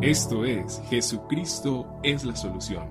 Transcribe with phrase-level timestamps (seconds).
[0.00, 2.88] Esto es Jesucristo es la solución.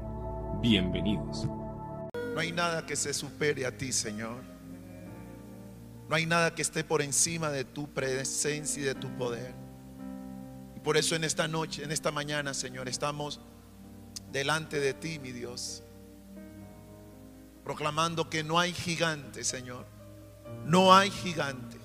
[0.61, 1.45] Bienvenidos.
[1.45, 4.37] No hay nada que se supere a ti, Señor.
[6.07, 9.53] No hay nada que esté por encima de tu presencia y de tu poder.
[10.75, 13.41] Y por eso en esta noche, en esta mañana, Señor, estamos
[14.31, 15.83] delante de ti, mi Dios.
[17.63, 19.85] Proclamando que no hay gigante, Señor.
[20.65, 21.77] No hay gigante.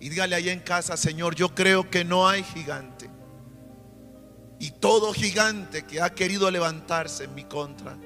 [0.00, 3.15] Y dígale ahí en casa, Señor, yo creo que no hay gigante.
[4.58, 7.96] Y todo gigante que ha querido levantarse en mi contra,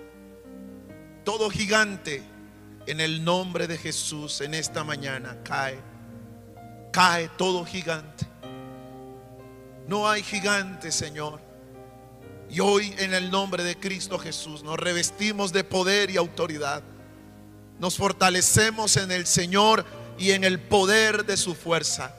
[1.25, 2.23] todo gigante
[2.87, 5.79] en el nombre de Jesús en esta mañana cae.
[6.93, 8.27] Cae todo gigante.
[9.87, 11.41] No hay gigante, Señor.
[12.51, 16.83] Y hoy en el nombre de Cristo Jesús nos revestimos de poder y autoridad.
[17.79, 19.85] Nos fortalecemos en el Señor
[20.19, 22.15] y en el poder de su fuerza.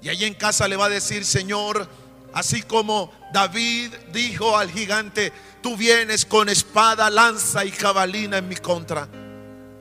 [0.00, 1.88] Y allí en casa le va a decir, Señor,
[2.32, 5.32] así como David dijo al gigante,
[5.62, 9.08] tú vienes con espada, lanza y jabalina en mi contra.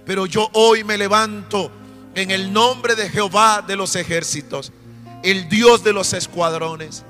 [0.06, 1.72] Pero yo hoy me levanto
[2.16, 4.72] en el nombre de Jehová de los ejércitos,
[5.24, 7.04] el Dios de los escuadrones,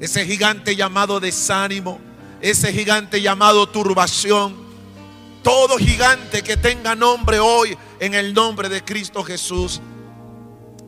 [0.00, 1.98] ese gigante llamado desánimo,
[2.40, 4.56] ese gigante llamado turbación,
[5.42, 9.80] todo gigante que tenga nombre hoy en el nombre de Cristo Jesús,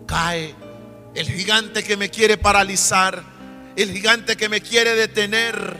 [0.06, 0.54] cae.
[1.14, 3.22] El gigante que me quiere paralizar,
[3.82, 5.76] el gigante que me quiere detener,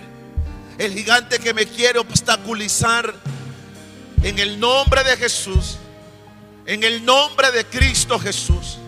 [0.79, 3.13] el gigante que me quiere obstaculizar,
[4.23, 5.79] en el nombre de Jesús,
[6.65, 8.79] en el nombre de Cristo Jesús,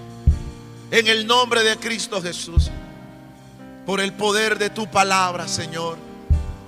[0.93, 2.71] en el nombre de Cristo Jesús,
[3.85, 5.99] por el poder de tu palabra, Señor,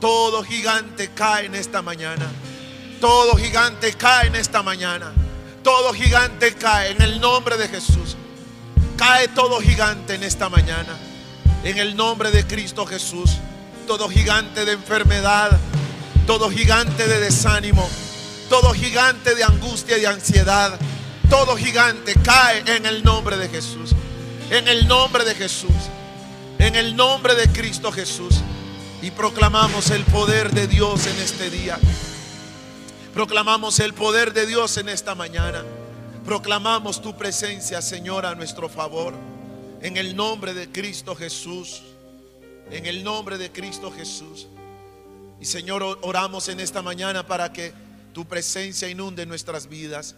[0.01, 2.27] todo gigante cae en esta mañana.
[3.01, 5.13] Todo gigante cae en esta mañana.
[5.63, 8.17] Todo gigante cae en el nombre de Jesús.
[8.97, 10.99] Cae todo gigante en esta mañana.
[11.65, 13.39] En el nombre de Cristo Jesús.
[13.87, 15.59] Todo gigante de enfermedad.
[16.27, 17.89] Todo gigante de desánimo.
[18.49, 20.79] Todo gigante de angustia y ansiedad.
[21.31, 23.95] Todo gigante cae en el nombre de Jesús.
[24.51, 25.71] En el nombre de Jesús.
[26.59, 28.41] En el nombre de Cristo Jesús.
[29.01, 31.79] Y proclamamos el poder de Dios en este día.
[33.15, 35.63] Proclamamos el poder de Dios en esta mañana.
[36.25, 39.15] Proclamamos tu presencia, Señor, a nuestro favor.
[39.83, 41.83] En el nombre de Cristo Jesús.
[42.71, 44.47] En el nombre de Cristo Jesús.
[45.41, 47.73] Y Señor, oramos en esta mañana para que
[48.13, 50.15] tu presencia inunde nuestras vidas.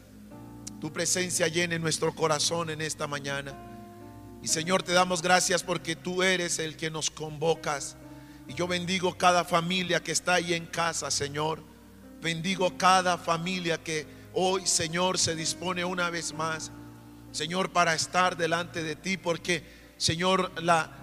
[0.82, 3.54] Tu presencia llene nuestro corazón en esta mañana.
[4.42, 7.96] Y Señor, te damos gracias porque tú eres el que nos convocas.
[8.46, 11.62] Y yo bendigo cada familia que está ahí en casa, Señor.
[12.20, 16.70] Bendigo cada familia que hoy, Señor, se dispone una vez más,
[17.34, 19.64] Señor, para estar delante de ti, porque,
[19.96, 21.00] Señor, la,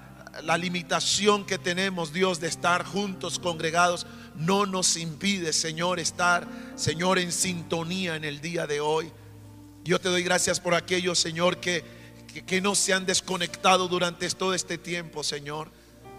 [0.57, 6.47] limitación que tenemos, Dios, de estar juntos, congregados, no nos impide, Señor, estar,
[6.77, 9.11] Señor, en sintonía en el día de hoy.
[9.83, 11.83] Yo te doy gracias por aquellos, Señor, que,
[12.33, 15.69] que, que no se han desconectado durante todo este tiempo, Señor.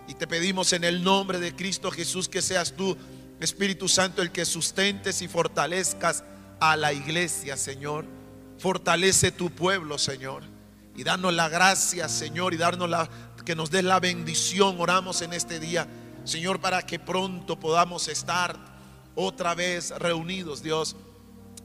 [0.09, 2.99] Y te pedimos en el nombre de Cristo Jesús que seas tú
[3.41, 6.23] Espíritu Santo, el que sustentes y fortalezcas
[6.61, 8.22] a la iglesia, Señor.
[8.62, 10.45] Fortalece tu pueblo, Señor.
[10.95, 13.11] Y danos la gracia, Señor, y darnos la
[13.45, 14.77] que nos des la bendición.
[14.78, 15.89] Oramos en este día,
[16.23, 18.56] Señor, para que pronto podamos estar
[19.17, 20.95] otra vez reunidos, Dios,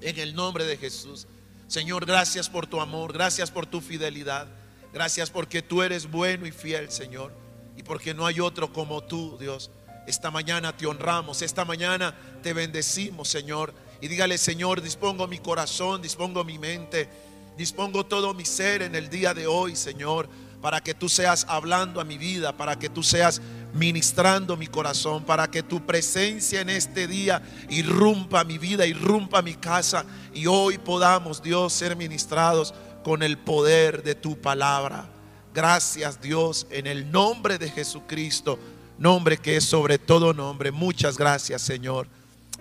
[0.02, 1.28] en el nombre de Jesús.
[1.68, 4.47] Señor, gracias por tu amor, gracias por tu fidelidad.
[4.91, 7.31] Gracias porque tú eres bueno y fiel, Señor.
[7.75, 9.69] Y porque no hay otro como tú, Dios.
[10.08, 13.72] Esta mañana te honramos, esta mañana te bendecimos, Señor.
[14.02, 17.09] Y dígale, Señor, dispongo mi corazón, dispongo mi mente,
[17.58, 20.30] dispongo todo mi ser en el día de hoy, Señor,
[20.62, 23.41] para que tú seas hablando a mi vida, para que tú seas
[23.74, 29.53] ministrando mi corazón, para que tu presencia en este día irrumpa mi vida, irrumpa mi
[29.53, 35.09] casa y hoy podamos, Dios, ser ministrados con el poder de tu palabra.
[35.53, 38.59] Gracias, Dios, en el nombre de Jesucristo
[38.97, 40.72] nombre que es sobre todo nombre.
[40.72, 42.08] Muchas gracias, Señor.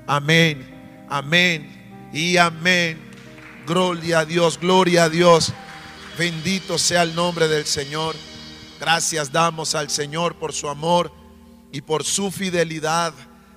[0.07, 0.76] Amén,
[1.09, 2.99] amén y amén.
[3.67, 5.53] Gloria a Dios, gloria a Dios.
[6.19, 8.15] Bendito sea el nombre del Señor.
[8.81, 11.13] Gracias damos al Señor por su amor
[11.73, 13.13] y por su fidelidad.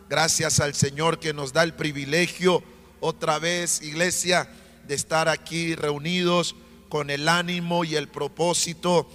[0.10, 2.63] Gracias al Señor que nos da el privilegio
[3.00, 4.50] otra vez, iglesia,
[4.88, 6.56] de estar aquí reunidos
[6.90, 9.07] con el ánimo y el propósito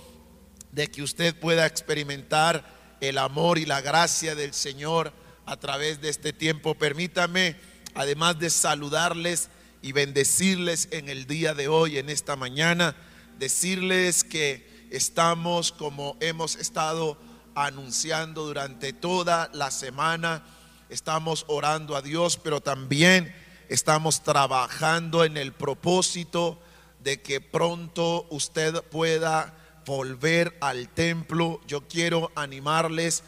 [0.70, 5.12] de que usted pueda experimentar el amor y la gracia del Señor
[5.46, 6.74] a través de este tiempo.
[6.74, 7.56] Permítame,
[7.94, 9.48] además de saludarles
[9.82, 12.96] y bendecirles en el día de hoy, en esta mañana,
[13.38, 17.18] decirles que estamos como hemos estado
[17.54, 20.44] anunciando durante toda la semana.
[20.88, 23.34] Estamos orando a Dios, pero también
[23.68, 26.60] estamos trabajando en el propósito
[27.02, 29.54] de que pronto usted pueda
[29.84, 31.60] volver al templo.
[31.66, 33.22] Yo quiero animarles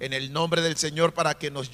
[0.00, 1.70] en el nombre del Señor para que nos,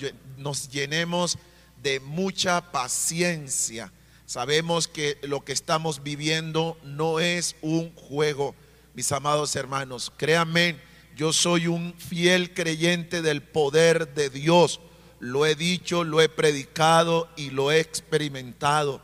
[0.70, 1.38] llenemos
[1.84, 3.92] de mucha paciencia.
[4.26, 8.56] Sabemos que lo que estamos viviendo no es un juego,
[8.94, 10.10] mis amados hermanos.
[10.16, 10.80] Créanme,
[11.14, 14.80] yo soy un fiel creyente del poder de Dios.
[15.20, 19.02] Lo he dicho, lo he predicado y lo he experimentado.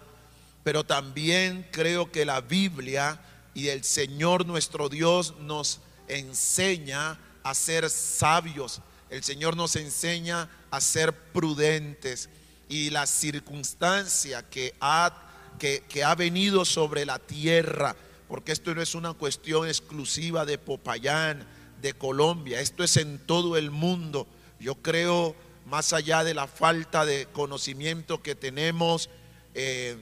[0.64, 3.20] Pero también creo que la Biblia
[3.52, 8.80] y el Señor nuestro Dios nos enseña a ser sabios.
[9.10, 12.30] El Señor nos enseña a ser prudentes.
[12.70, 15.12] Y la circunstancia que ha,
[15.58, 17.94] que, que ha venido sobre la tierra,
[18.28, 21.46] porque esto no es una cuestión exclusiva de Popayán,
[21.82, 24.26] de Colombia, esto es en todo el mundo.
[24.58, 25.34] Yo creo,
[25.66, 29.10] más allá de la falta de conocimiento que tenemos
[29.54, 29.96] eh,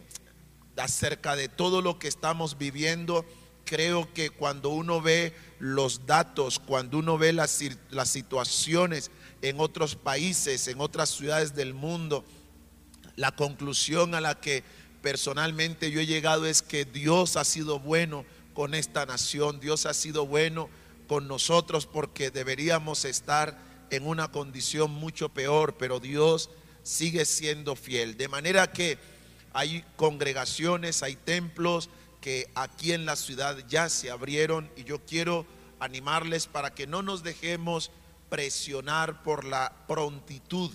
[0.76, 3.25] acerca de todo lo que estamos viviendo,
[3.64, 7.61] creo que cuando uno ve los datos, cuando uno ve las,
[7.91, 9.11] las situaciones
[9.43, 12.25] en otros países, en otras ciudades del mundo,
[13.19, 14.62] la conclusión a la que
[15.03, 18.25] personalmente yo he llegado es que Dios ha sido bueno
[18.55, 20.70] con esta nación, Dios ha sido bueno
[21.09, 23.59] con nosotros porque deberíamos estar
[23.91, 26.49] en una condición mucho peor, pero Dios
[26.85, 28.17] sigue siendo fiel.
[28.17, 28.99] De manera que
[29.53, 31.91] hay congregaciones, hay templos
[32.21, 35.44] que aquí en la ciudad ya se abrieron y yo quiero
[35.81, 37.91] animarles para que no nos dejemos
[38.29, 40.71] presionar por la prontitud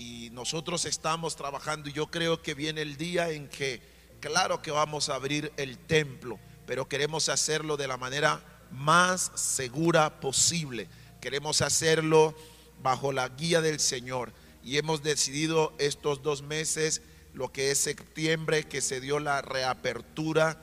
[0.00, 3.82] y nosotros estamos trabajando y yo creo que viene el día en que,
[4.18, 10.18] claro que vamos a abrir el templo, pero queremos hacerlo de la manera más segura
[10.20, 10.88] posible.
[11.20, 12.34] Queremos hacerlo
[12.82, 14.32] bajo la guía del Señor
[14.64, 17.02] y hemos decidido estos dos meses,
[17.34, 20.62] lo que es septiembre, que se dio la reapertura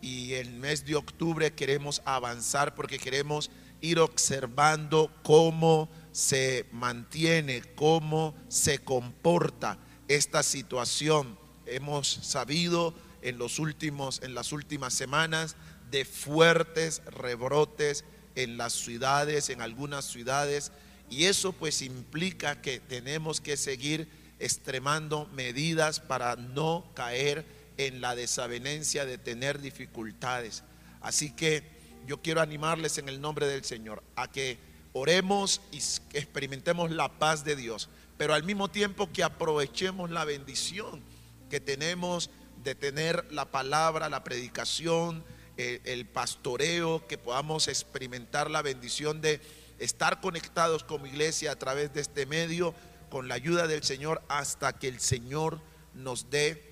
[0.00, 3.50] y el mes de octubre queremos avanzar porque queremos
[3.82, 9.78] ir observando cómo se mantiene, cómo se comporta
[10.08, 11.38] esta situación.
[11.66, 15.56] Hemos sabido en los últimos en las últimas semanas
[15.90, 18.04] de fuertes rebrotes
[18.34, 20.72] en las ciudades, en algunas ciudades,
[21.10, 24.08] y eso pues implica que tenemos que seguir
[24.38, 27.44] extremando medidas para no caer
[27.76, 30.62] en la desavenencia de tener dificultades.
[31.00, 31.64] Así que
[32.06, 34.58] yo quiero animarles en el nombre del Señor a que
[34.92, 35.78] oremos y
[36.16, 41.02] experimentemos la paz de Dios, pero al mismo tiempo que aprovechemos la bendición
[41.48, 42.30] que tenemos
[42.62, 45.24] de tener la palabra, la predicación,
[45.56, 49.40] el, el pastoreo, que podamos experimentar la bendición de
[49.78, 52.74] estar conectados como iglesia a través de este medio,
[53.08, 55.60] con la ayuda del Señor, hasta que el Señor
[55.94, 56.70] nos dé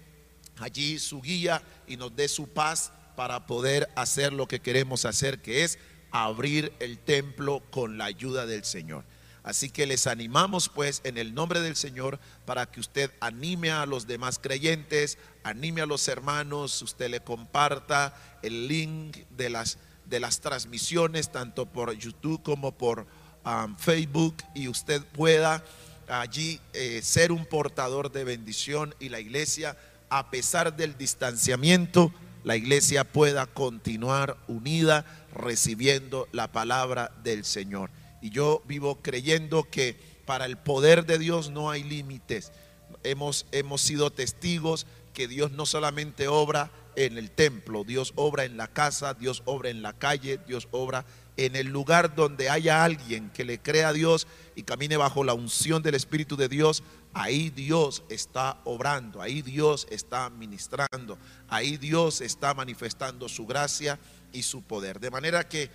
[0.58, 5.42] allí su guía y nos dé su paz para poder hacer lo que queremos hacer,
[5.42, 5.78] que es
[6.10, 9.04] abrir el templo con la ayuda del Señor.
[9.42, 13.86] Así que les animamos pues en el nombre del Señor para que usted anime a
[13.86, 20.20] los demás creyentes, anime a los hermanos, usted le comparta el link de las, de
[20.20, 23.06] las transmisiones tanto por YouTube como por
[23.46, 25.64] um, Facebook y usted pueda
[26.08, 29.76] allí eh, ser un portador de bendición y la iglesia
[30.10, 32.12] a pesar del distanciamiento,
[32.48, 37.90] la iglesia pueda continuar unida recibiendo la palabra del Señor.
[38.22, 42.52] Y yo vivo creyendo que para el poder de Dios no hay límites.
[43.04, 48.56] Hemos, hemos sido testigos que Dios no solamente obra en el templo, Dios obra en
[48.56, 51.04] la casa, Dios obra en la calle, Dios obra
[51.38, 54.26] en el lugar donde haya alguien que le crea a Dios
[54.56, 56.82] y camine bajo la unción del Espíritu de Dios,
[57.14, 61.16] ahí Dios está obrando, ahí Dios está ministrando,
[61.48, 64.00] ahí Dios está manifestando su gracia
[64.32, 64.98] y su poder.
[64.98, 65.70] De manera que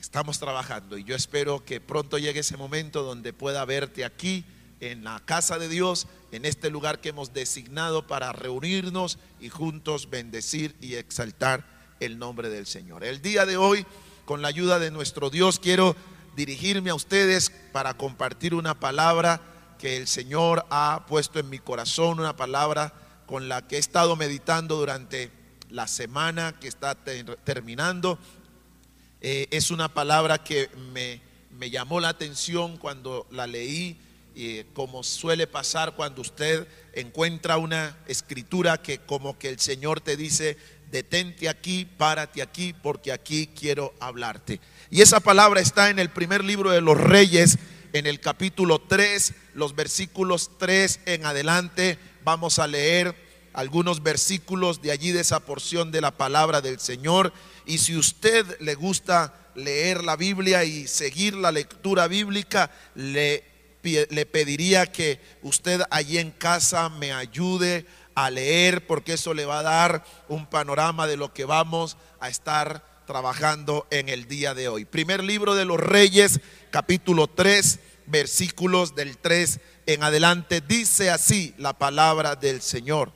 [0.00, 4.44] estamos trabajando y yo espero que pronto llegue ese momento donde pueda verte aquí
[4.80, 10.10] en la casa de Dios, en este lugar que hemos designado para reunirnos y juntos
[10.10, 11.64] bendecir y exaltar
[12.00, 13.04] el nombre del Señor.
[13.04, 13.86] El día de hoy
[14.28, 15.96] con la ayuda de nuestro Dios, quiero
[16.36, 19.40] dirigirme a ustedes para compartir una palabra
[19.78, 22.92] que el Señor ha puesto en mi corazón, una palabra
[23.24, 25.30] con la que he estado meditando durante
[25.70, 28.18] la semana que está terminando.
[29.22, 31.22] Eh, es una palabra que me,
[31.58, 33.98] me, llamó la atención cuando la leí,
[34.34, 40.18] y como suele pasar cuando usted encuentra una escritura que como que el Señor te
[40.18, 40.58] dice,
[40.90, 44.60] detente aquí, párate aquí, porque aquí quiero hablarte.
[44.90, 47.58] Y esa palabra está en el primer libro de los reyes,
[47.92, 51.98] en el capítulo 3, los versículos 3 en adelante.
[52.24, 53.14] Vamos a leer
[53.52, 57.32] algunos versículos de allí de esa porción de la palabra del Señor.
[57.66, 63.44] Y si usted le gusta leer la Biblia y seguir la lectura bíblica, le,
[63.82, 67.86] le pediría que usted allí en casa me ayude
[68.24, 72.28] a leer porque eso le va a dar un panorama de lo que vamos a
[72.28, 74.84] estar trabajando en el día de hoy.
[74.84, 81.72] Primer libro de los Reyes, capítulo 3, versículos del 3 en adelante, dice así la
[81.72, 83.12] palabra del Señor.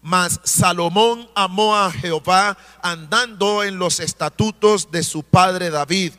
[0.00, 6.12] Mas Salomón amó a Jehová andando en los estatutos de su padre David.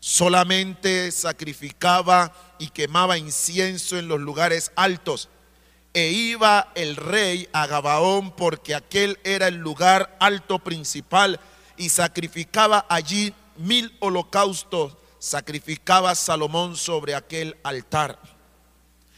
[0.00, 5.28] Solamente sacrificaba y quemaba incienso en los lugares altos.
[5.94, 11.38] E iba el rey a Gabaón porque aquel era el lugar alto principal
[11.76, 14.94] y sacrificaba allí mil holocaustos.
[15.18, 18.18] Sacrificaba Salomón sobre aquel altar.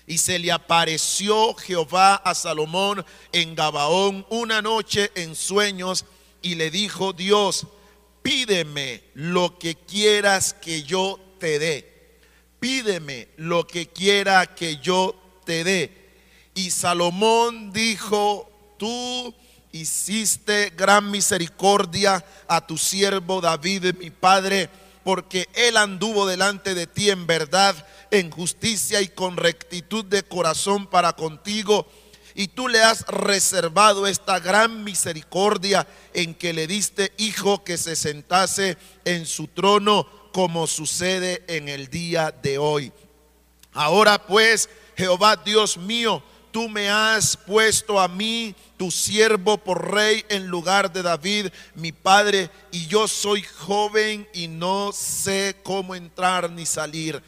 [0.07, 6.05] Y se le apareció Jehová a Salomón en Gabaón una noche en sueños
[6.43, 7.67] y le dijo Dios,
[8.23, 12.19] pídeme lo que quieras que yo te dé.
[12.61, 15.15] Pídeme lo que quiera que yo
[15.45, 16.04] te dé.
[16.55, 19.35] Y Salomón dijo, tú
[19.73, 24.71] hiciste gran misericordia a tu siervo David, mi padre,
[25.03, 27.75] porque él anduvo delante de ti en verdad
[28.11, 31.87] en justicia y con rectitud de corazón para contigo.
[32.37, 37.97] Y tú le has reservado esta gran misericordia en que le diste hijo que se
[37.97, 42.93] sentase en su trono como sucede en el día de hoy.
[43.73, 46.23] Ahora pues, Jehová Dios mío,
[46.55, 51.91] tú me has puesto a mí, tu siervo, por rey en lugar de David, mi
[51.91, 57.21] padre, y yo soy joven y no sé cómo entrar ni salir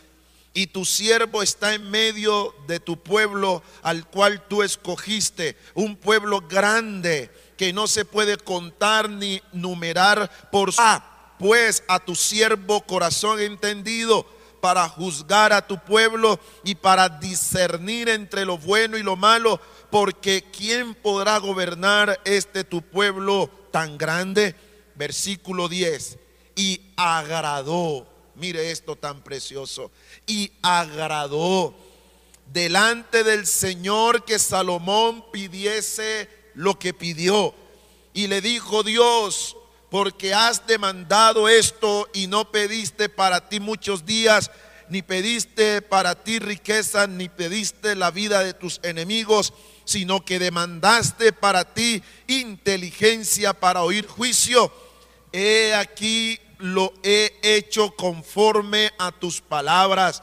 [0.55, 6.41] y tu siervo está en medio de tu pueblo al cual tú escogiste, un pueblo
[6.41, 10.73] grande que no se puede contar ni numerar por.
[10.79, 14.25] Ah, pues a tu siervo corazón entendido
[14.61, 19.61] para juzgar a tu pueblo y para discernir entre lo bueno y lo malo,
[19.91, 24.55] porque ¿quién podrá gobernar este tu pueblo tan grande?
[24.95, 26.19] Versículo 10.
[26.57, 29.91] Y agradó Mire esto tan precioso.
[30.27, 31.75] Y agradó
[32.53, 37.55] delante del Señor que Salomón pidiese lo que pidió.
[38.13, 39.57] Y le dijo Dios,
[39.97, 44.51] porque has demandado esto y no pediste para ti muchos días,
[44.91, 49.55] ni pediste para ti riqueza, ni pediste la vida de tus enemigos,
[49.87, 54.71] sino que demandaste para ti inteligencia para oír juicio.
[55.33, 60.23] He aquí lo he hecho conforme a tus palabras.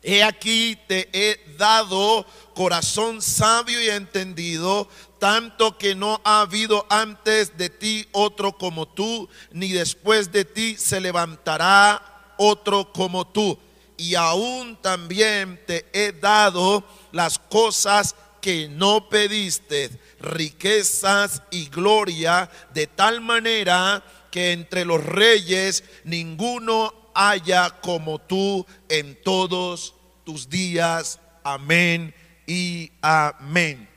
[0.00, 2.24] He aquí te he dado
[2.54, 4.88] corazón sabio y entendido,
[5.26, 10.76] tanto que no ha habido antes de ti otro como tú, ni después de ti
[10.78, 13.58] se levantará otro como tú.
[13.96, 19.90] Y aún también te he dado las cosas que no pediste,
[20.20, 29.20] riquezas y gloria, de tal manera que entre los reyes ninguno haya como tú en
[29.24, 31.18] todos tus días.
[31.42, 32.14] Amén
[32.46, 33.95] y amén.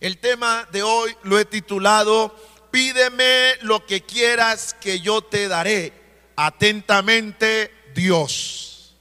[0.00, 2.34] El tema de hoy lo he titulado,
[2.70, 5.92] pídeme lo que quieras que yo te daré.
[6.36, 8.96] Atentamente, Dios.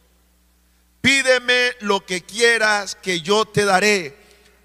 [1.00, 4.18] Pídeme lo que quieras que yo te daré.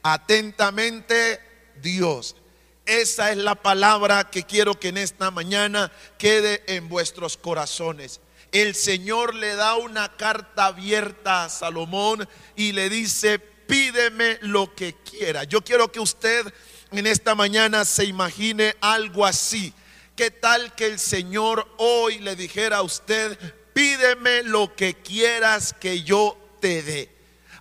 [0.02, 1.40] Atentamente,
[1.80, 2.34] Dios.
[2.84, 8.20] Esa es la palabra que quiero que en esta mañana quede en vuestros corazones.
[8.50, 14.94] El Señor le da una carta abierta a Salomón y le dice, pídeme lo que
[14.94, 15.44] quiera.
[15.44, 16.52] Yo quiero que usted
[16.90, 19.72] en esta mañana se imagine algo así.
[20.16, 23.36] ¿Qué tal que el Señor hoy le dijera a usted,
[23.72, 27.10] pídeme lo que quieras que yo te dé?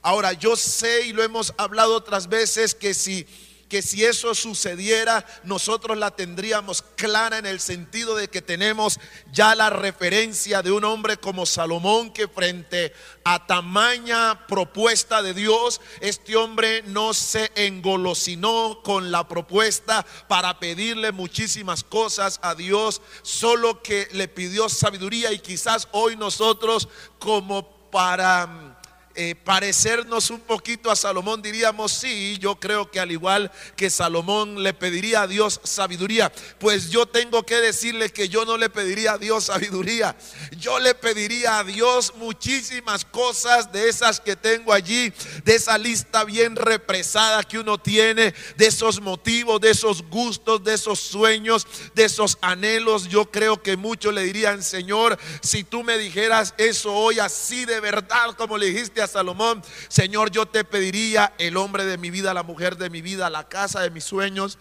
[0.04, 3.26] Ahora, yo sé y lo hemos hablado otras veces que si
[3.74, 9.00] que si eso sucediera, nosotros la tendríamos clara en el sentido de que tenemos
[9.32, 15.82] ya la referencia de un hombre como Salomón que frente a tamaña propuesta de Dios,
[16.02, 23.82] este hombre no se engolosinó con la propuesta para pedirle muchísimas cosas a Dios, solo
[23.82, 26.88] que le pidió sabiduría y quizás hoy nosotros
[27.18, 28.73] como para
[29.16, 34.64] eh, parecernos un poquito a Salomón, diríamos, sí, yo creo que al igual que Salomón
[34.64, 36.32] le pediría a Dios sabiduría.
[36.58, 40.16] Pues yo tengo que decirle que yo no le pediría a Dios sabiduría.
[40.58, 46.24] Yo le pediría a Dios muchísimas cosas de esas que tengo allí, de esa lista
[46.24, 52.06] bien represada que uno tiene, de esos motivos, de esos gustos, de esos sueños, de
[52.06, 53.08] esos anhelos.
[53.10, 57.80] Yo creo que muchos le dirían, Señor, si tú me dijeras eso hoy así de
[57.80, 62.44] verdad, como le dijiste Salomón, Señor, yo te pediría el hombre de mi vida, la
[62.44, 64.58] mujer de mi vida, la casa de mis sueños.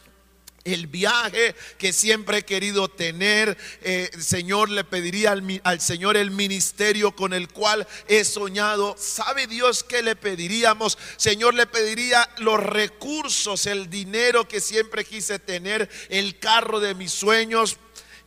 [0.64, 6.30] El viaje que siempre he querido tener, eh, Señor, le pediría al, al, Señor el
[6.30, 8.94] ministerio con el cual he soñado.
[8.96, 10.98] ¿Sabe Dios que le pediríamos?
[11.16, 17.10] Señor, le pediría los recursos, el dinero que siempre quise tener, el carro de mis
[17.10, 17.78] sueños.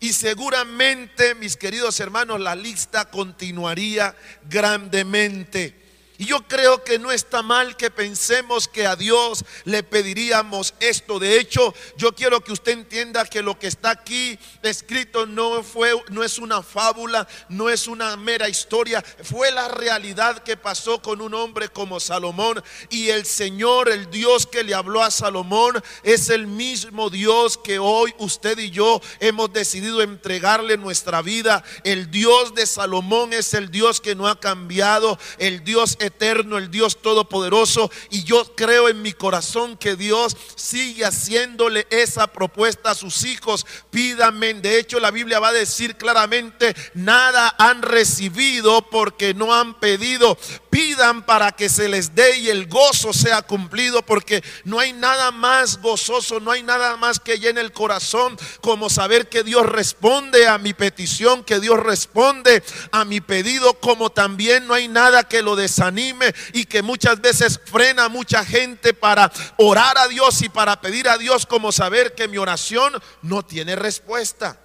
[0.02, 4.16] Y seguramente, mis queridos hermanos, la lista continuaría
[4.50, 5.85] grandemente.
[6.18, 11.20] Y yo creo que no está mal que pensemos que a Dios le pediríamos esto.
[11.20, 15.94] De hecho, yo quiero que usted entienda que lo que está aquí escrito no fue
[16.10, 21.22] no es una fábula, no es una mera historia, fue la realidad que pasó con
[21.22, 26.30] un hombre como Salomón y el Señor, el Dios que le habló a Salomón es
[26.30, 31.64] el mismo Dios que hoy usted y yo hemos decidido entregarle nuestra vida.
[31.84, 36.72] El Dios de Salomón es el Dios que no ha cambiado, el Dios eterno, el
[36.72, 37.92] Dios todopoderoso.
[38.10, 43.66] Y yo creo en mi corazón que Dios sigue haciéndole esa propuesta a sus hijos.
[43.90, 44.54] Pídame.
[44.56, 50.38] De hecho, la Biblia va a decir claramente, nada han recibido porque no han pedido.
[50.76, 55.32] Pidan para que se les dé y el gozo sea cumplido porque no hay nada
[55.32, 60.50] más gozoso, no hay nada más que llene el corazón como saber que Dios responde
[60.50, 65.42] a mi petición, que Dios responde a mi pedido, como también no hay nada que
[65.42, 70.50] lo desanime y que muchas veces frena a mucha gente para orar a Dios y
[70.50, 74.60] para pedir a Dios como saber que mi oración no tiene respuesta.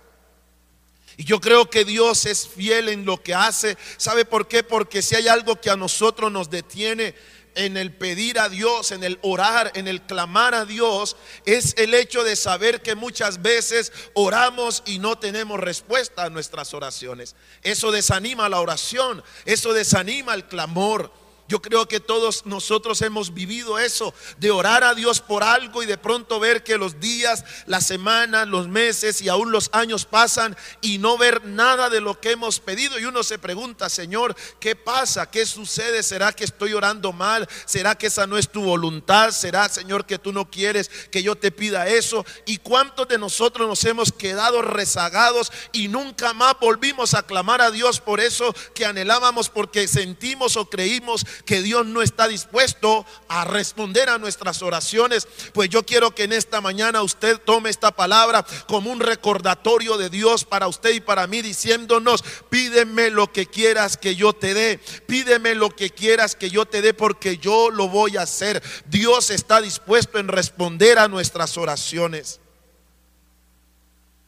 [1.21, 3.77] Y yo creo que Dios es fiel en lo que hace.
[3.99, 4.63] ¿Sabe por qué?
[4.63, 7.15] Porque si hay algo que a nosotros nos detiene
[7.55, 11.93] en el pedir a Dios, en el orar, en el clamar a Dios, es el
[11.93, 17.37] hecho de saber que muchas veces oramos y no tenemos respuesta a nuestras oraciones.
[17.61, 21.13] Eso desanima la oración, eso desanima el clamor.
[21.51, 25.87] Yo creo que todos nosotros hemos vivido eso, de orar a Dios por algo y
[25.87, 30.57] de pronto ver que los días, las semanas, los meses y aún los años pasan
[30.81, 33.01] y no ver nada de lo que hemos pedido.
[33.01, 35.29] Y uno se pregunta, Señor, ¿qué pasa?
[35.29, 36.05] ¿Qué sucede?
[36.05, 37.49] ¿Será que estoy orando mal?
[37.65, 39.33] ¿Será que esa no es tu voluntad?
[39.33, 42.25] ¿Será, Señor, que tú no quieres que yo te pida eso?
[42.47, 47.73] ¿Y cuántos de nosotros nos hemos quedado rezagados y nunca más volvimos a clamar a
[47.73, 53.45] Dios por eso que anhelábamos porque sentimos o creímos que Dios no está dispuesto a
[53.45, 58.45] responder a nuestras oraciones, pues yo quiero que en esta mañana usted tome esta palabra
[58.67, 63.97] como un recordatorio de Dios para usted y para mí, diciéndonos, pídeme lo que quieras
[63.97, 67.89] que yo te dé, pídeme lo que quieras que yo te dé, porque yo lo
[67.89, 68.63] voy a hacer.
[68.87, 72.41] Dios está dispuesto en responder a nuestras oraciones.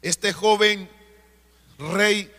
[0.00, 0.90] Este joven
[1.78, 2.32] rey,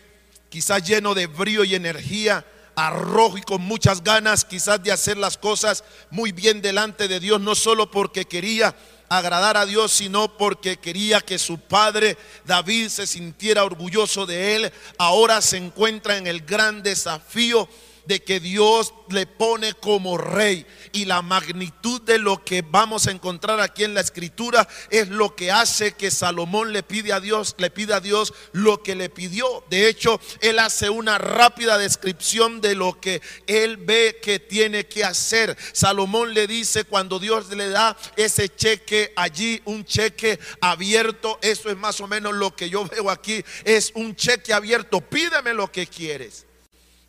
[0.50, 5.38] quizás lleno de brío y energía, arrojo y con muchas ganas quizás de hacer las
[5.38, 8.76] cosas muy bien delante de Dios, no solo porque quería
[9.10, 14.74] agradar a Dios, sino porque quería que su padre David se sintiera orgulloso de él.
[14.98, 17.70] Ahora se encuentra en el gran desafío
[18.06, 23.12] de que Dios le pone como rey y la magnitud de lo que vamos a
[23.12, 27.56] encontrar aquí en la escritura es lo que hace que Salomón le pide a Dios,
[27.58, 29.64] le pida a Dios lo que le pidió.
[29.70, 35.04] De hecho, él hace una rápida descripción de lo que él ve que tiene que
[35.04, 35.58] hacer.
[35.72, 41.78] Salomón le dice cuando Dios le da ese cheque allí, un cheque abierto, eso es
[41.78, 45.88] más o menos lo que yo veo aquí, es un cheque abierto, pídeme lo que
[45.88, 46.46] quieres.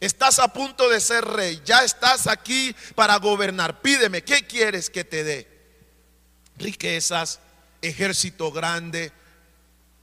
[0.05, 3.81] Estás a punto de ser rey, ya estás aquí para gobernar.
[3.81, 5.49] Pídeme, ¿qué quieres que te dé?
[6.59, 7.41] Riquezas,
[7.81, 9.13] ejército grande,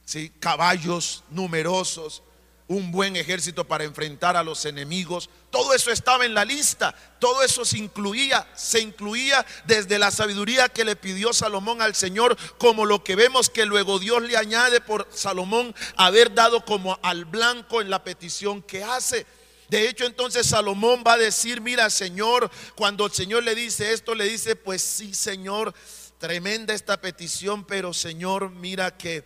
[0.03, 0.31] ¿sí?
[0.39, 2.23] caballos numerosos,
[2.67, 5.29] un buen ejército para enfrentar a los enemigos.
[5.51, 10.67] Todo eso estaba en la lista, todo eso se incluía, se incluía desde la sabiduría
[10.67, 14.81] que le pidió Salomón al Señor, como lo que vemos que luego Dios le añade
[14.81, 19.27] por Salomón haber dado como al blanco en la petición que hace.
[19.71, 24.13] De hecho, entonces Salomón va a decir, mira, Señor, cuando el Señor le dice esto,
[24.13, 25.73] le dice, pues sí, Señor,
[26.17, 29.23] tremenda esta petición, pero Señor, mira que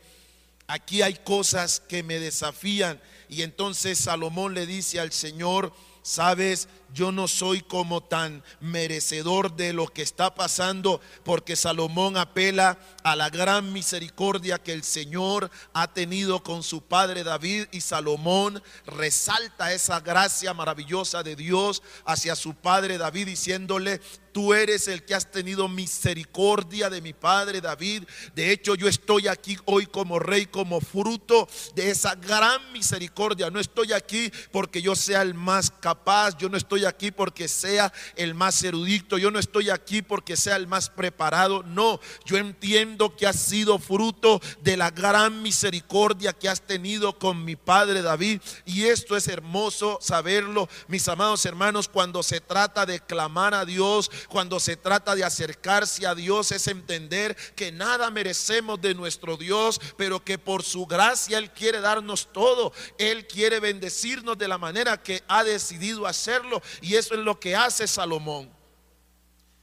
[0.68, 3.02] aquí hay cosas que me desafían.
[3.28, 9.74] Y entonces Salomón le dice al Señor, sabes, yo no soy como tan merecedor de
[9.74, 15.94] lo que está pasando, porque Salomón apela a la gran misericordia que el Señor ha
[15.94, 22.56] tenido con su padre David y Salomón resalta esa gracia maravillosa de Dios hacia su
[22.56, 24.00] padre David diciéndole,
[24.36, 28.04] Tú eres el que has tenido misericordia de mi padre David.
[28.36, 33.50] De hecho, yo estoy aquí hoy como rey, como fruto de esa gran misericordia.
[33.50, 36.38] No estoy aquí porque yo sea el más capaz.
[36.38, 39.18] Yo no estoy aquí porque sea el más erudito.
[39.18, 41.64] Yo no estoy aquí porque sea el más preparado.
[41.64, 47.44] No, yo entiendo que has sido fruto de la gran misericordia que has tenido con
[47.44, 48.42] mi padre David.
[48.66, 54.12] Y esto es hermoso saberlo, mis amados hermanos, cuando se trata de clamar a Dios
[54.30, 59.80] cuando se trata de acercarse a Dios es entender que nada merecemos de nuestro Dios,
[59.98, 62.74] pero que por su gracia Él quiere darnos todo.
[62.98, 66.62] Él quiere bendecirnos de la manera que ha decidido hacerlo.
[66.82, 68.50] Y eso es lo que hace Salomón.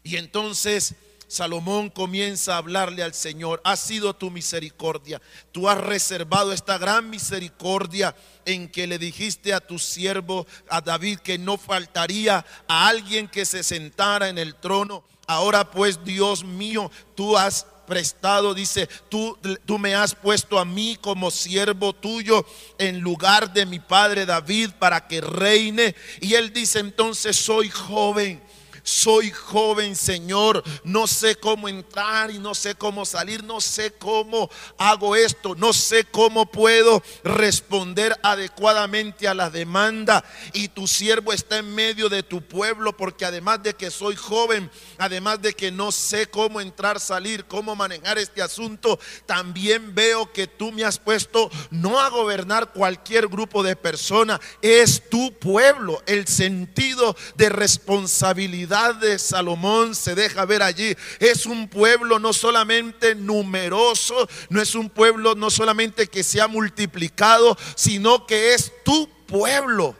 [0.02, 0.94] Y entonces
[1.32, 7.08] Salomón comienza a hablarle al Señor, ha sido tu misericordia, tú has reservado esta gran
[7.08, 13.28] misericordia en que le dijiste a tu siervo, a David, que no faltaría a alguien
[13.28, 15.04] que se sentara en el trono.
[15.26, 20.96] Ahora pues, Dios mío, tú has prestado, dice, tú, tú me has puesto a mí
[21.00, 22.44] como siervo tuyo
[22.78, 25.94] en lugar de mi padre David para que reine.
[26.20, 28.42] Y él dice entonces, soy joven
[28.82, 34.50] soy joven, Señor, no sé cómo entrar y no sé cómo salir, no sé cómo
[34.76, 40.24] hago esto, no sé cómo puedo responder adecuadamente a la demanda.
[40.52, 44.70] Y tu siervo está en medio de tu pueblo, porque además de que soy joven,
[44.98, 50.46] además de que no sé cómo entrar, salir, cómo manejar este asunto, también veo que
[50.46, 56.26] tú me has puesto no a gobernar cualquier grupo de personas, es tu pueblo, el
[56.26, 60.96] sentido de responsabilidad de Salomón se deja ver allí.
[61.20, 66.48] Es un pueblo no solamente numeroso, no es un pueblo no solamente que se ha
[66.48, 69.94] multiplicado, sino que es tu pueblo.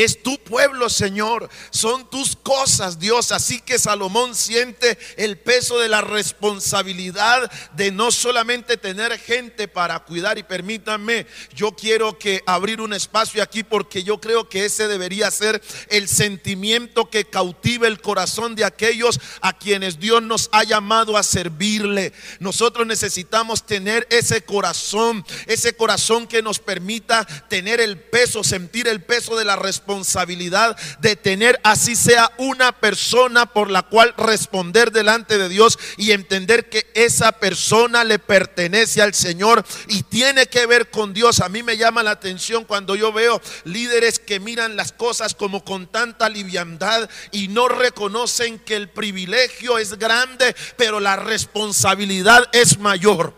[0.00, 1.50] Es tu pueblo, Señor.
[1.68, 3.32] Son tus cosas, Dios.
[3.32, 9.98] Así que Salomón siente el peso de la responsabilidad de no solamente tener gente para
[10.00, 10.38] cuidar.
[10.38, 15.30] Y permítanme, yo quiero que abrir un espacio aquí porque yo creo que ese debería
[15.30, 15.60] ser
[15.90, 21.22] el sentimiento que cautive el corazón de aquellos a quienes Dios nos ha llamado a
[21.22, 22.14] servirle.
[22.38, 29.02] Nosotros necesitamos tener ese corazón, ese corazón que nos permita tener el peso, sentir el
[29.02, 34.92] peso de la responsabilidad responsabilidad de tener así sea una persona por la cual responder
[34.92, 40.66] delante de Dios y entender que esa persona le pertenece al Señor y tiene que
[40.66, 41.40] ver con Dios.
[41.40, 45.64] A mí me llama la atención cuando yo veo líderes que miran las cosas como
[45.64, 52.78] con tanta liviandad y no reconocen que el privilegio es grande, pero la responsabilidad es
[52.78, 53.34] mayor.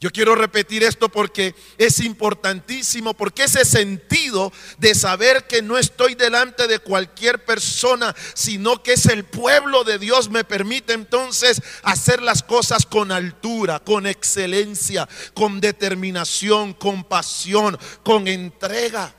[0.00, 6.14] Yo quiero repetir esto porque es importantísimo, porque ese sentido de saber que no estoy
[6.14, 12.20] delante de cualquier persona, sino que es el pueblo de Dios, me permite entonces hacer
[12.20, 19.14] las cosas con altura, con excelencia, con determinación, con pasión, con entrega.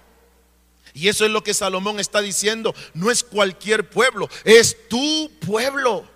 [0.94, 6.15] Y eso es lo que Salomón está diciendo, no es cualquier pueblo, es tu pueblo.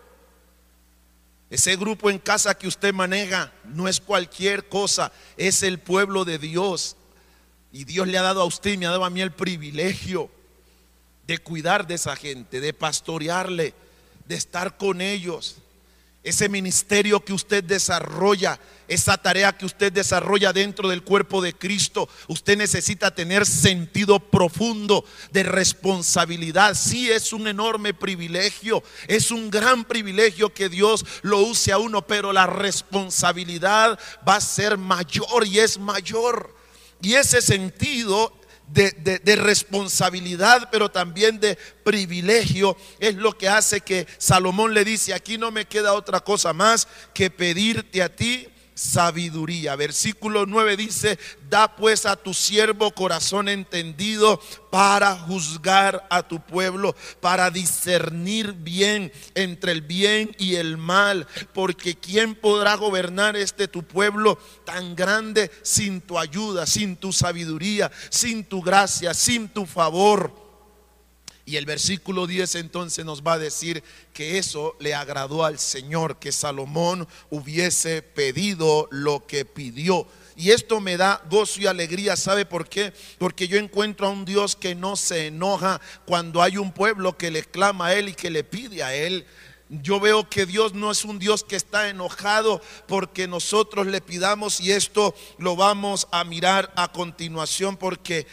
[1.49, 6.38] Ese grupo en casa que usted maneja no es cualquier cosa, es el pueblo de
[6.38, 6.95] Dios.
[7.71, 10.29] Y Dios le ha dado a usted y me ha dado a mí el privilegio
[11.25, 13.73] de cuidar de esa gente, de pastorearle,
[14.25, 15.57] de estar con ellos.
[16.21, 22.10] Ese ministerio que usted desarrolla, esa tarea que usted desarrolla dentro del cuerpo de Cristo,
[22.27, 26.75] usted necesita tener sentido profundo de responsabilidad.
[26.75, 32.05] Sí, es un enorme privilegio, es un gran privilegio que Dios lo use a uno,
[32.05, 36.53] pero la responsabilidad va a ser mayor y es mayor.
[37.01, 38.38] Y ese sentido
[38.71, 45.38] de, responsabilidad, pero también de privilegio, es lo que hace que Salomón le dice, aquí
[45.38, 48.47] no me queda otra cosa más que pedirte a ti
[48.80, 49.76] sabiduría.
[49.76, 54.39] Versículo 9 dice, da pues a tu siervo corazón entendido
[54.72, 61.96] para juzgar a tu pueblo, para discernir bien entre el bien y el mal, porque
[61.96, 68.46] ¿quién podrá gobernar este tu pueblo tan grande sin tu ayuda, sin tu sabiduría, sin
[68.46, 70.48] tu gracia, sin tu favor?
[71.49, 73.83] Y el versículo 10 entonces nos va a decir
[74.13, 80.05] que eso le agradó al Señor, que Salomón hubiese pedido lo que pidió.
[80.35, 82.15] Y esto me da gozo y alegría.
[82.15, 82.93] ¿Sabe por qué?
[83.17, 87.31] Porque yo encuentro a un Dios que no se enoja cuando hay un pueblo que
[87.31, 89.25] le clama a Él y que le pide a Él.
[89.71, 94.60] Yo veo que Dios no es un Dios que está enojado porque nosotros le pidamos
[94.60, 98.25] y esto lo vamos a mirar a continuación porque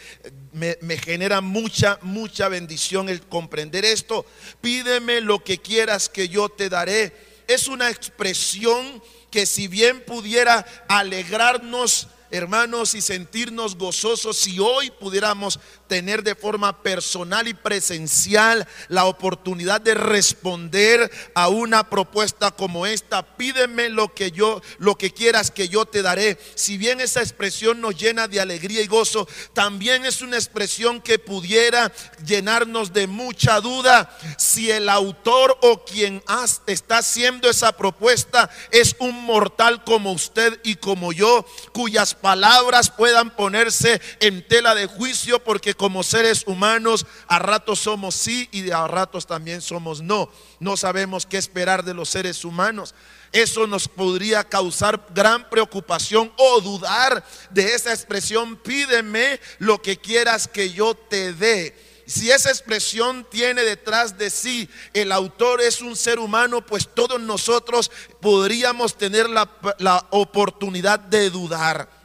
[0.51, 4.25] me, genera mucha, mucha bendición el comprender esto.
[4.61, 7.15] Pídeme lo que quieras que yo te daré.
[7.47, 15.59] Es una expresión que si bien pudiera alegrarnos hermanos, y sentirnos gozosos si hoy pudiéramos
[15.87, 23.37] tener de forma personal y presencial la oportunidad de responder a una propuesta como esta.
[23.37, 26.37] Pídeme lo que yo, lo que quieras que yo te daré.
[26.55, 31.19] Si bien esa expresión nos llena de alegría y gozo, también es una expresión que
[31.19, 31.91] pudiera
[32.25, 36.23] llenarnos de mucha duda si el autor o quien
[36.67, 43.29] está haciendo esa propuesta es un mortal como usted y como yo, cuyas palabras puedan
[43.29, 48.87] ponerse en tela de juicio porque como seres humanos a ratos somos sí y a
[48.87, 50.29] ratos también somos no.
[50.59, 52.95] No sabemos qué esperar de los seres humanos.
[53.31, 60.47] Eso nos podría causar gran preocupación o dudar de esa expresión, pídeme lo que quieras
[60.47, 65.95] que yo te dé si esa expresión tiene detrás de sí el autor es un
[65.97, 71.96] ser humano, pues todos nosotros podríamos tener la, la, oportunidad de dudar.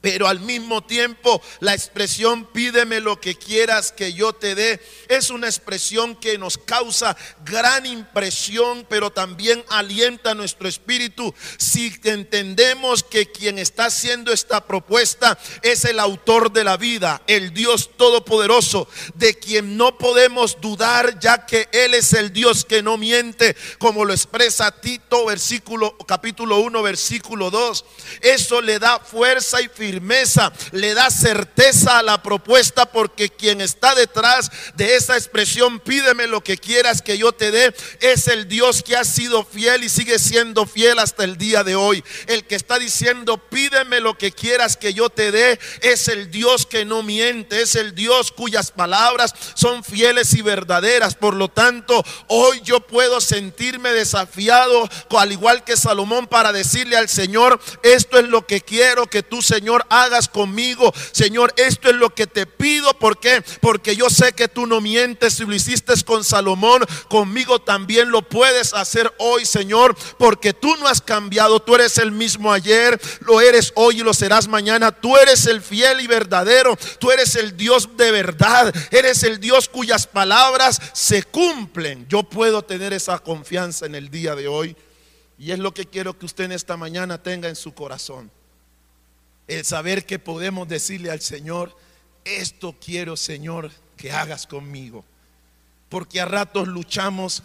[0.00, 5.28] Pero al mismo tiempo la expresión pídeme lo que quieras que yo te dé es
[5.28, 13.30] una expresión que nos causa gran impresión, pero también alienta nuestro espíritu si entendemos que
[13.30, 19.38] quien está haciendo esta propuesta es el autor de la vida, el Dios todopoderoso, de
[19.38, 24.14] quien no podemos dudar ya que él es el Dios que no miente, como lo
[24.14, 27.84] expresa Tito versículo capítulo 1 versículo 2.
[28.22, 33.60] Eso le da fuerza y firmeza firmeza, le da certeza a la propuesta porque quien
[33.60, 38.46] está detrás de esa expresión, pídeme lo que quieras que yo te dé, es el
[38.46, 42.04] Dios que ha sido fiel y sigue siendo fiel hasta el día de hoy.
[42.28, 46.66] El que está diciendo, pídeme lo que quieras que yo te dé, es el Dios
[46.66, 51.16] que no miente, es el Dios cuyas palabras son fieles y verdaderas.
[51.16, 57.08] Por lo tanto, hoy yo puedo sentirme desafiado, al igual que Salomón, para decirle al
[57.08, 60.92] Señor, esto es lo que quiero que tú, Señor, hagas conmigo.
[61.12, 62.92] Señor, esto es lo que te pido.
[62.94, 63.42] ¿Por qué?
[63.60, 65.34] Porque yo sé que tú no mientes.
[65.34, 69.96] Si lo hiciste con Salomón, conmigo también lo puedes hacer hoy, Señor.
[70.18, 71.60] Porque tú no has cambiado.
[71.60, 74.92] Tú eres el mismo ayer, lo eres hoy y lo serás mañana.
[74.92, 76.76] Tú eres el fiel y verdadero.
[76.98, 78.74] Tú eres el Dios de verdad.
[78.90, 82.06] Eres el Dios cuyas palabras se cumplen.
[82.08, 84.76] Yo puedo tener esa confianza en el día de hoy.
[85.38, 88.30] Y es lo que quiero que usted en esta mañana tenga en su corazón
[89.50, 91.76] el saber que podemos decirle al Señor,
[92.24, 95.04] esto quiero Señor que hagas conmigo.
[95.88, 97.42] Porque a ratos luchamos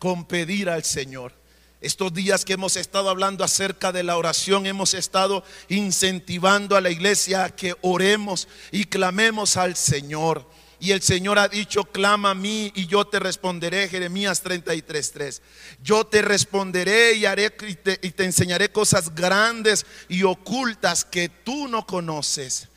[0.00, 1.32] con pedir al Señor.
[1.80, 6.90] Estos días que hemos estado hablando acerca de la oración, hemos estado incentivando a la
[6.90, 10.44] iglesia a que oremos y clamemos al Señor.
[10.84, 15.40] Y el Señor ha dicho, clama a mí y yo te responderé, Jeremías 33:3.
[15.82, 21.30] Yo te responderé y, haré, y te, y te enseñaré cosas grandes y ocultas que
[21.30, 22.68] tú no conoces.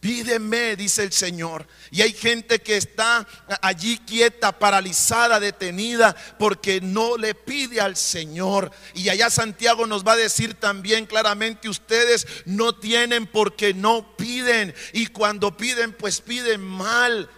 [0.00, 1.66] Pídeme, dice el Señor.
[1.90, 3.28] Y hay gente que está
[3.60, 8.70] allí quieta, paralizada, detenida, porque no le pide al Señor.
[8.94, 14.74] Y allá Santiago nos va a decir también claramente, ustedes no tienen porque no piden.
[14.94, 17.28] Y cuando piden, pues piden mal.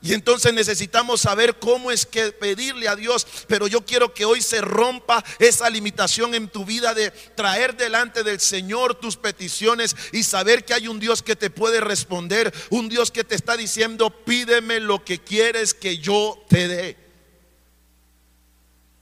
[0.00, 3.26] Y entonces necesitamos saber cómo es que pedirle a Dios.
[3.48, 8.22] Pero yo quiero que hoy se rompa esa limitación en tu vida de traer delante
[8.22, 12.54] del Señor tus peticiones y saber que hay un Dios que te puede responder.
[12.70, 16.96] Un Dios que te está diciendo, pídeme lo que quieres que yo te dé.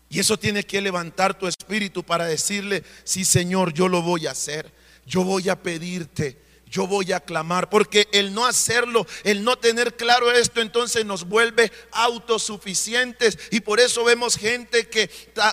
[0.08, 4.30] Y eso tiene que levantar tu espíritu para decirle, sí Señor, yo lo voy a
[4.30, 4.72] hacer.
[5.04, 9.96] Yo voy a pedirte yo voy a clamar, porque el no hacerlo, el no tener
[9.96, 13.38] claro esto, entonces nos vuelve autosuficientes.
[13.50, 15.08] Y por eso vemos gente que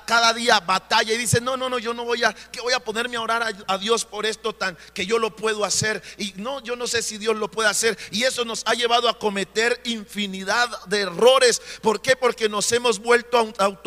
[0.06, 2.80] cada día batalla y dice, no, no, no, yo no voy a, que voy a
[2.80, 6.02] ponerme a orar a, Dios por esto tan que yo lo puedo hacer.
[6.17, 7.97] Y no, yo no sé si Dios lo puede hacer.
[8.12, 11.62] Y eso nos ha llevado a cometer infinidad de errores.
[11.82, 12.15] ¿Por qué?
[12.15, 13.84] Porque nos hemos vuelto auto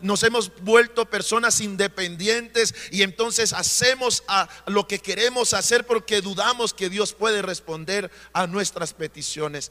[0.00, 6.67] nos hemos vuelto personas independientes y entonces hacemos a lo que queremos hacer porque dudamos
[6.74, 9.70] que Dios puede responder a nuestras peticiones.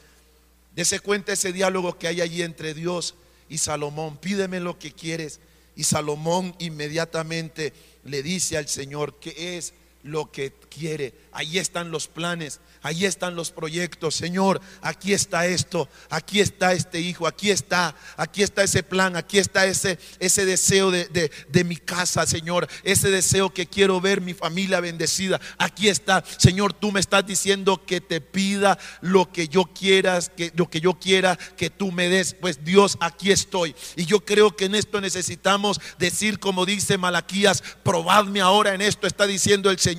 [0.75, 3.15] Dese cuenta ese diálogo que hay allí entre Dios
[3.49, 4.17] y Salomón.
[4.17, 5.39] Pídeme lo que quieres.
[5.75, 11.13] Y Salomón inmediatamente le dice al Señor, ¿qué es lo que quiere.
[11.31, 14.15] Ahí están los planes, ahí están los proyectos.
[14.15, 19.37] Señor, aquí está esto, aquí está este hijo, aquí está, aquí está ese plan, aquí
[19.37, 24.33] está ese, ese deseo de, de mi casa, Señor, ese deseo que quiero ver mi
[24.33, 25.39] familia bendecida.
[25.57, 30.51] Aquí está, Señor, tú me estás diciendo que te pida lo que yo quieras, que
[30.55, 32.33] lo que yo quiera que tú me des.
[32.33, 33.75] Pues Dios, aquí estoy.
[33.95, 39.07] Y yo creo que en esto necesitamos decir como dice Malaquías, probadme ahora en esto,
[39.07, 39.96] está diciendo el Señor.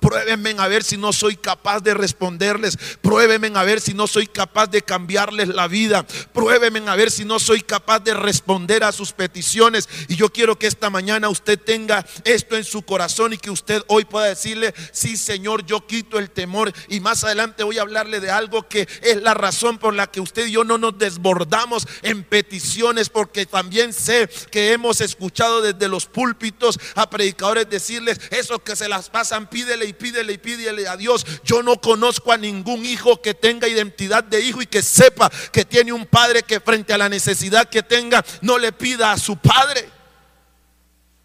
[0.00, 2.76] Pruébenme a ver si no soy capaz de responderles.
[3.00, 6.06] Pruébenme a ver si no soy capaz de cambiarles la vida.
[6.32, 9.88] Pruébenme a ver si no soy capaz de responder a sus peticiones.
[10.08, 13.82] Y yo quiero que esta mañana usted tenga esto en su corazón y que usted
[13.88, 16.72] hoy pueda decirle, sí Señor, yo quito el temor.
[16.88, 20.20] Y más adelante voy a hablarle de algo que es la razón por la que
[20.20, 25.88] usted y yo no nos desbordamos en peticiones, porque también sé que hemos escuchado desde
[25.88, 29.10] los púlpitos a predicadores decirles, eso que se las
[29.48, 33.68] pídele y pídele y pídele a Dios, yo no conozco a ningún hijo que tenga
[33.68, 37.68] identidad de hijo y que sepa que tiene un padre que frente a la necesidad
[37.68, 39.99] que tenga no le pida a su padre.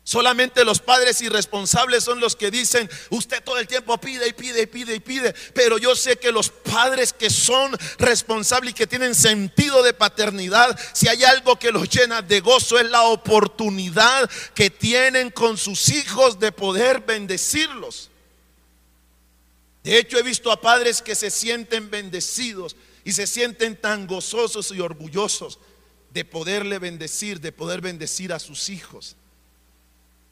[0.08, 4.62] Solamente los padres irresponsables son los que dicen, usted todo el tiempo pide y pide
[4.62, 5.34] y pide y pide.
[5.56, 10.80] Pero yo sé que los padres que son responsables y que tienen sentido de paternidad,
[10.94, 15.90] si hay algo que los llena de gozo es la oportunidad que tienen con sus
[15.90, 18.12] hijos de poder bendecirlos.
[19.84, 24.70] De hecho, he visto a padres que se sienten bendecidos y se sienten tan gozosos
[24.70, 25.58] y orgullosos
[26.12, 29.16] de poderle bendecir, de poder bendecir a sus hijos.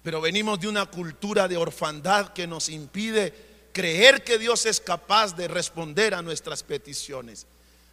[0.03, 3.33] Pero venimos de una cultura de orfandad que nos impide
[3.71, 7.47] creer que Dios es capaz de responder a nuestras peticiones.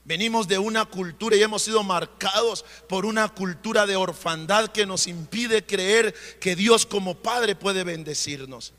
[0.05, 5.07] Venimos de una cultura y hemos sido marcados por una cultura de orfandad que nos
[5.07, 8.73] impide creer que Dios como Padre puede bendecirnos.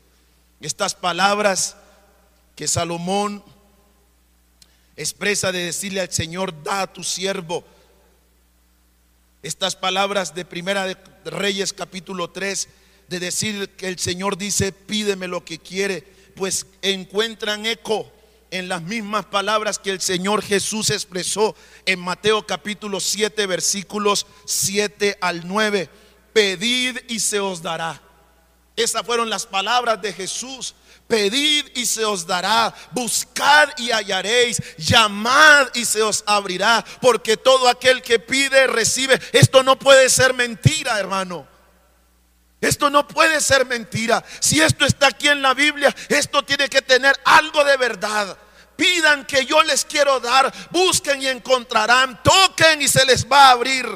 [0.60, 1.76] Estas palabras
[2.54, 3.42] que Salomón
[4.96, 7.64] expresa de decirle al Señor, da a tu siervo.
[9.42, 12.68] Estas palabras de Primera de Reyes capítulo 3,
[13.12, 16.02] de decir que el Señor dice, pídeme lo que quiere,
[16.34, 18.10] pues encuentran eco
[18.50, 25.18] en las mismas palabras que el Señor Jesús expresó en Mateo capítulo 7, versículos 7
[25.20, 25.90] al 9.
[26.32, 28.00] Pedid y se os dará.
[28.76, 30.74] Esas fueron las palabras de Jesús.
[31.06, 37.68] Pedid y se os dará, buscad y hallaréis, llamad y se os abrirá, porque todo
[37.68, 39.20] aquel que pide recibe.
[39.32, 41.51] Esto no puede ser mentira, hermano.
[42.62, 44.24] Esto no puede ser mentira.
[44.38, 48.38] Si esto está aquí en la Biblia, esto tiene que tener algo de verdad.
[48.76, 53.50] Pidan que yo les quiero dar, busquen y encontrarán, toquen y se les va a
[53.50, 53.86] abrir.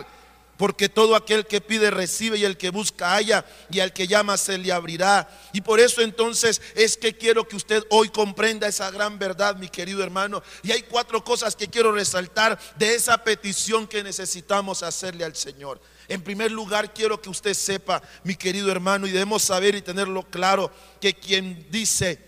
[0.57, 4.39] Porque todo aquel que pide recibe y el que busca halla y al que llama
[4.39, 5.29] se le abrirá.
[5.53, 9.69] Y por eso entonces es que quiero que usted hoy comprenda esa gran verdad, mi
[9.69, 10.43] querido hermano.
[10.63, 15.81] Y hay cuatro cosas que quiero resaltar de esa petición que necesitamos hacerle al Señor.
[16.09, 20.23] En primer lugar, quiero que usted sepa, mi querido hermano, y debemos saber y tenerlo
[20.23, 22.19] claro, que quien dice,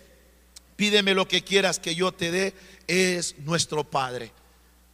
[0.75, 2.53] pídeme lo que quieras que yo te dé,
[2.87, 4.31] es nuestro Padre.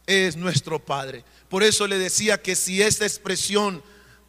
[0.06, 1.24] Es nuestro Padre.
[1.48, 3.82] Por eso le decía que si esta expresión,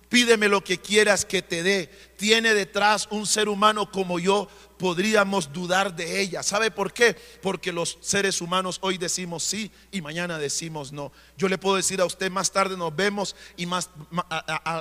[0.10, 5.52] pídeme lo que quieras que te dé, tiene detrás un ser humano como yo, podríamos
[5.52, 6.44] dudar de ella.
[6.44, 7.16] ¿Sabe por qué?
[7.42, 11.12] Porque los seres humanos hoy decimos sí y mañana decimos no.
[11.38, 13.90] Yo le puedo decir a usted más tarde nos vemos y más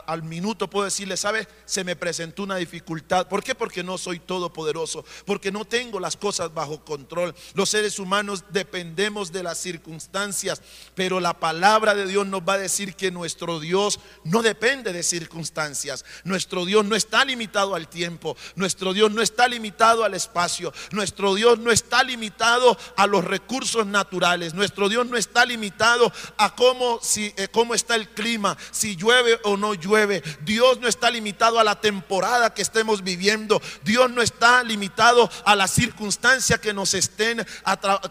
[0.07, 1.49] al minuto puedo decirle, ¿sabe?
[1.65, 3.29] Se me presentó una dificultad.
[3.29, 3.55] ¿Por qué?
[3.55, 7.35] Porque no soy todopoderoso, porque no tengo las cosas bajo control.
[7.55, 10.63] Los seres humanos dependemos de las circunstancias,
[10.95, 15.03] pero la palabra de Dios nos va a decir que nuestro Dios no depende de
[15.03, 16.05] circunstancias.
[16.25, 20.73] Nuestro Dios no está limitado al tiempo, nuestro Dios no está limitado al espacio.
[20.93, 24.55] Nuestro Dios no está limitado a los recursos naturales.
[24.55, 29.39] Nuestro Dios no está limitado a cómo, si, eh, cómo está el clima, si llueve
[29.45, 30.23] o no llueve.
[30.43, 33.61] Dios no está limitado a la temporada que estemos viviendo.
[33.83, 37.47] Dios no está limitado a la circunstancia que nos estén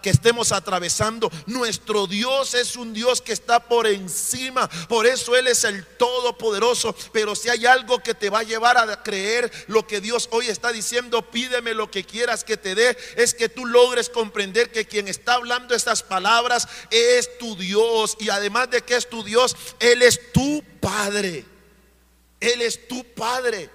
[0.01, 1.31] que estemos atravesando.
[1.45, 4.67] Nuestro Dios es un Dios que está por encima.
[4.87, 6.95] Por eso Él es el todopoderoso.
[7.11, 10.47] Pero si hay algo que te va a llevar a creer lo que Dios hoy
[10.47, 14.85] está diciendo, pídeme lo que quieras que te dé, es que tú logres comprender que
[14.85, 18.17] quien está hablando estas palabras es tu Dios.
[18.19, 21.45] Y además de que es tu Dios, Él es tu Padre.
[22.39, 23.69] Él es tu Padre.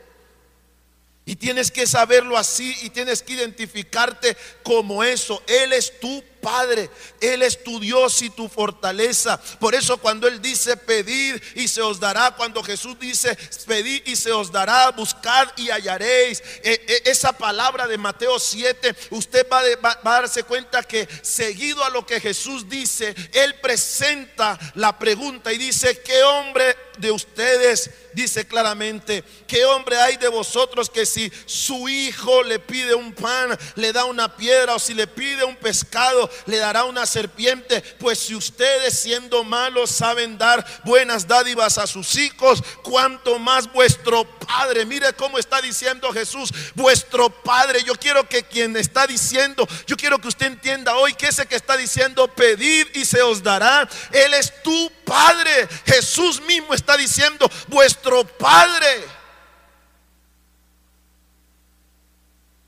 [1.24, 5.40] Y tienes que saberlo así y tienes que identificarte como eso.
[5.46, 9.40] Él es tu Padre, Él es tu Dios y tu fortaleza.
[9.58, 13.36] Por eso cuando Él dice pedir y se os dará, cuando Jesús dice
[13.66, 18.94] pedir y se os dará, buscad y hallaréis, e, e, esa palabra de Mateo 7,
[19.10, 24.58] usted va, va a darse cuenta que seguido a lo que Jesús dice, Él presenta
[24.74, 27.90] la pregunta y dice, ¿qué hombre de ustedes?
[28.12, 33.56] Dice claramente, ¿qué hombre hay de vosotros que si su hijo le pide un pan,
[33.76, 37.80] le da una piedra o si le pide un pescado, le dará una serpiente?
[37.98, 44.24] Pues si ustedes siendo malos saben dar buenas dádivas a sus hijos, cuanto más vuestro
[44.38, 49.96] Padre, mire cómo está diciendo Jesús, vuestro Padre, yo quiero que quien está diciendo, yo
[49.96, 53.88] quiero que usted entienda hoy que ese que está diciendo, pedir y se os dará,
[54.12, 55.68] Él es tu Padre.
[55.86, 59.04] Jesús mismo está diciendo, vuestro Padre.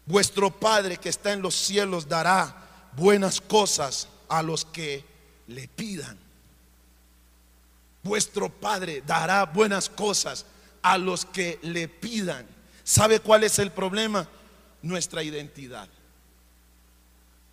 [0.05, 2.55] Vuestro Padre que está en los cielos dará
[2.97, 5.05] buenas cosas a los que
[5.47, 6.19] le pidan.
[8.03, 10.47] Vuestro Padre dará buenas cosas
[10.83, 12.47] a los que le pidan.
[12.85, 14.29] ¿Sabe cuál es el problema?
[14.83, 15.89] Nuestra identidad.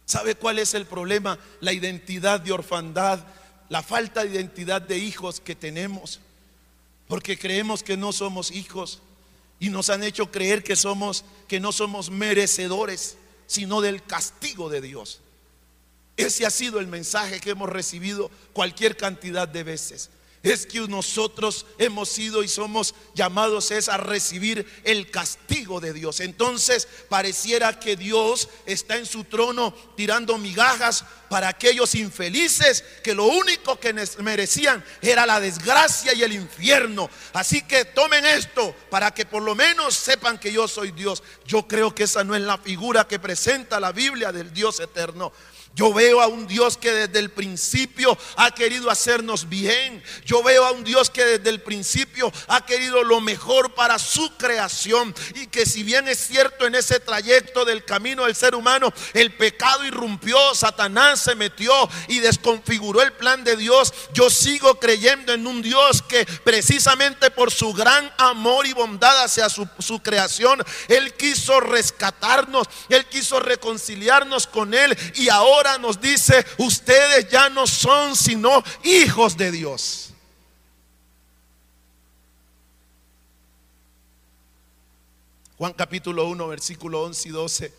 [0.05, 1.37] ¿Sabe cuál es el problema?
[1.61, 3.19] La identidad de orfandad,
[3.69, 6.19] la falta de identidad de hijos que tenemos.
[7.07, 9.01] Porque creemos que no somos hijos
[9.59, 14.81] y nos han hecho creer que somos que no somos merecedores, sino del castigo de
[14.81, 15.21] Dios.
[16.20, 20.09] Ese ha sido el mensaje que hemos recibido cualquier cantidad de veces.
[20.43, 26.20] Es que nosotros hemos sido y somos llamados es a recibir el castigo de Dios.
[26.20, 33.24] Entonces pareciera que Dios está en su trono tirando migajas para aquellos infelices que lo
[33.24, 37.09] único que merecían era la desgracia y el infierno.
[37.32, 41.24] Así que tomen esto para que por lo menos sepan que yo soy Dios.
[41.45, 45.32] Yo creo que esa no es la figura que presenta la Biblia del Dios eterno.
[45.76, 50.03] Yo veo a un Dios que desde el principio ha querido hacernos bien.
[50.26, 54.36] Yo veo a un Dios que desde el principio ha querido lo mejor para su
[54.36, 55.15] creación.
[55.36, 59.34] Y que si bien es cierto en ese trayecto del camino del ser humano, el
[59.36, 61.72] pecado irrumpió, Satanás se metió
[62.09, 63.93] y desconfiguró el plan de Dios.
[64.13, 69.47] Yo sigo creyendo en un Dios que precisamente por su gran amor y bondad hacia
[69.49, 74.97] su, su creación, Él quiso rescatarnos, Él quiso reconciliarnos con Él.
[75.15, 80.14] Y ahora nos dice, ustedes ya no son sino hijos de Dios.
[85.57, 87.74] Juan capítulo 1, versículo 11 y 12,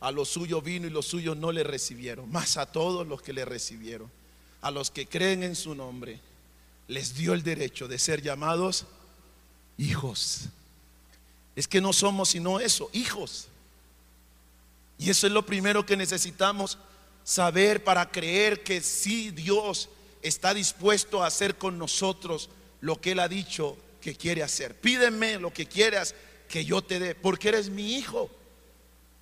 [0.00, 3.32] a los suyos vino y los suyos no le recibieron, más a todos los que
[3.32, 4.10] le recibieron,
[4.62, 6.20] a los que creen en su nombre,
[6.86, 8.86] les dio el derecho de ser llamados
[9.78, 10.42] hijos.
[11.56, 13.48] Es que no somos sino eso, hijos.
[14.98, 16.78] Y eso es lo primero que necesitamos
[17.24, 19.88] saber, para creer que si Dios
[20.22, 22.50] está dispuesto a hacer con nosotros
[22.80, 24.78] lo que Él ha dicho que quiere hacer.
[24.78, 26.14] Pídeme lo que quieras
[26.48, 28.30] que yo te dé, porque eres mi hijo.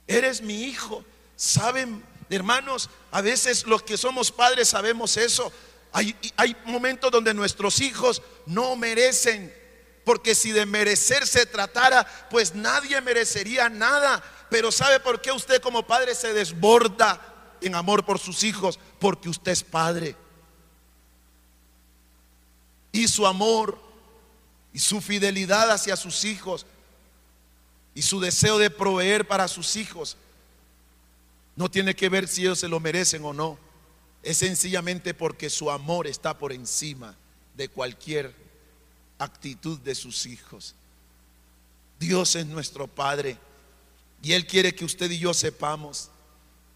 [0.09, 1.05] Eres mi hijo.
[1.37, 5.53] Saben, hermanos, a veces los que somos padres sabemos eso.
[5.93, 9.55] Hay, hay momentos donde nuestros hijos no merecen,
[10.05, 14.23] porque si de merecer se tratara, pues nadie merecería nada.
[14.51, 17.32] Pero ¿sabe por qué usted como padre se desborda
[17.63, 20.17] en amor por sus hijos porque usted es padre.
[22.93, 23.79] Y su amor
[24.73, 26.67] y su fidelidad hacia sus hijos
[27.95, 30.17] y su deseo de proveer para sus hijos
[31.57, 33.59] no tiene que ver si ellos se lo merecen o no.
[34.23, 37.17] Es sencillamente porque su amor está por encima
[37.57, 38.35] de cualquier
[39.19, 40.75] actitud de sus hijos.
[41.99, 43.37] Dios es nuestro Padre
[44.23, 46.11] y Él quiere que usted y yo sepamos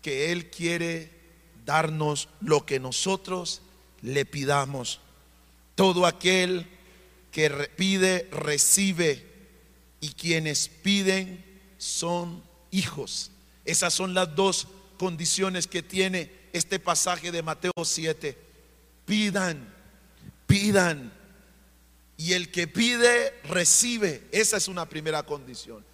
[0.06, 1.10] que Él quiere
[1.64, 3.60] darnos lo que nosotros
[4.02, 5.00] le pidamos.
[5.74, 6.64] Todo aquel
[7.32, 9.26] que pide, recibe.
[10.00, 11.44] Y quienes piden
[11.76, 12.40] son
[12.70, 13.32] hijos.
[13.64, 18.38] Esas son las dos condiciones que tiene este pasaje de Mateo 7.
[19.06, 19.74] Pidan,
[20.46, 21.12] pidan.
[22.16, 24.22] Y el que pide, recibe.
[24.30, 25.84] Esa es una primera condición.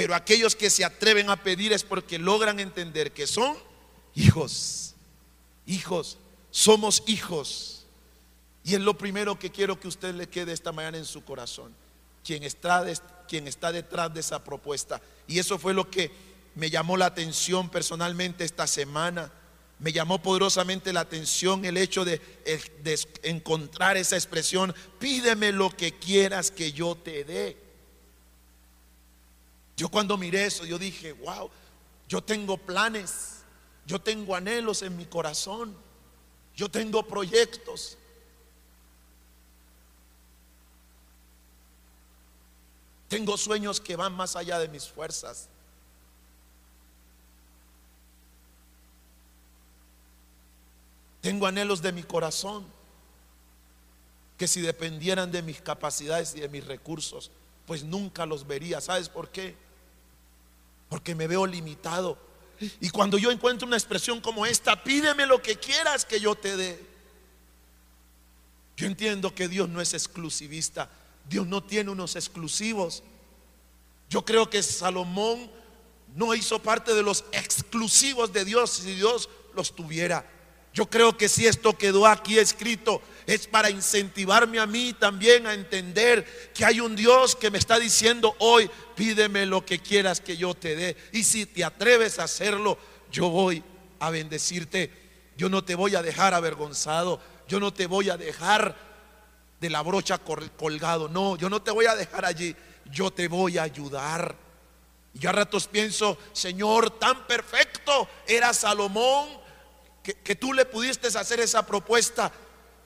[0.00, 3.54] Pero aquellos que se atreven a pedir es porque logran entender que son
[4.14, 4.94] hijos.
[5.66, 6.16] Hijos,
[6.50, 7.84] somos hijos.
[8.64, 11.74] Y es lo primero que quiero que usted le quede esta mañana en su corazón.
[12.24, 12.86] Quien está,
[13.28, 15.02] quien está detrás de esa propuesta.
[15.28, 16.10] Y eso fue lo que
[16.54, 19.30] me llamó la atención personalmente esta semana.
[19.80, 22.22] Me llamó poderosamente la atención el hecho de,
[22.82, 27.69] de encontrar esa expresión, pídeme lo que quieras que yo te dé.
[29.80, 31.48] Yo cuando miré eso, yo dije, wow,
[32.06, 33.44] yo tengo planes,
[33.86, 35.74] yo tengo anhelos en mi corazón,
[36.54, 37.96] yo tengo proyectos.
[43.08, 45.48] Tengo sueños que van más allá de mis fuerzas.
[51.22, 52.66] Tengo anhelos de mi corazón
[54.36, 57.30] que si dependieran de mis capacidades y de mis recursos,
[57.64, 58.82] pues nunca los vería.
[58.82, 59.69] ¿Sabes por qué?
[60.90, 62.18] Porque me veo limitado.
[62.80, 66.58] Y cuando yo encuentro una expresión como esta, pídeme lo que quieras que yo te
[66.58, 66.86] dé.
[68.76, 70.90] Yo entiendo que Dios no es exclusivista.
[71.26, 73.02] Dios no tiene unos exclusivos.
[74.10, 75.50] Yo creo que Salomón
[76.14, 80.28] no hizo parte de los exclusivos de Dios si Dios los tuviera.
[80.72, 85.54] Yo creo que si esto quedó aquí escrito es para incentivarme a mí también a
[85.54, 90.36] entender que hay un Dios que me está diciendo hoy, pídeme lo que quieras que
[90.36, 90.96] yo te dé.
[91.12, 92.78] Y si te atreves a hacerlo,
[93.10, 93.62] yo voy
[93.98, 94.92] a bendecirte.
[95.36, 97.20] Yo no te voy a dejar avergonzado.
[97.48, 98.76] Yo no te voy a dejar
[99.60, 101.08] de la brocha colgado.
[101.08, 102.54] No, yo no te voy a dejar allí.
[102.84, 104.36] Yo te voy a ayudar.
[105.14, 109.39] Y yo a ratos pienso, Señor, tan perfecto era Salomón
[110.02, 112.32] que, tú le pudiste hacer esa propuesta.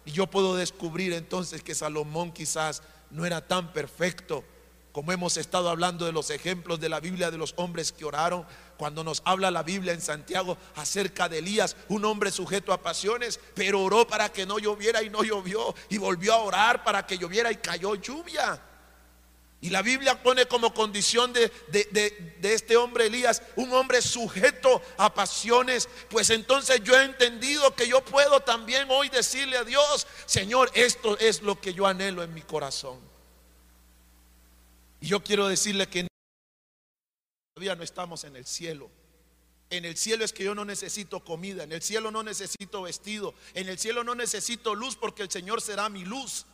[0.04, 4.44] Y yo puedo descubrir entonces que Salomón quizás no era tan perfecto
[4.94, 8.46] como hemos estado hablando de los ejemplos de la Biblia de los hombres que oraron,
[8.76, 13.40] cuando nos habla la Biblia en Santiago acerca de Elías, un hombre sujeto a pasiones,
[13.56, 17.18] pero oró para que no lloviera y no llovió, y volvió a orar para que
[17.18, 18.62] lloviera y cayó lluvia.
[19.64, 21.50] Y la Biblia pone como condición de,
[22.42, 25.88] este hombre Elías, un hombre sujeto a pasiones.
[26.10, 31.16] Pues entonces yo he entendido que yo puedo también hoy decirle a Dios, Señor, esto
[31.16, 33.00] es lo que yo anhelo en mi corazón.
[35.00, 36.08] Y yo quiero decirle que
[37.54, 38.90] todavía no estamos en el cielo.
[39.70, 43.32] En el cielo es que yo no necesito comida, en el cielo no necesito vestido,
[43.54, 46.44] en el cielo no necesito luz porque el Señor será mi luz.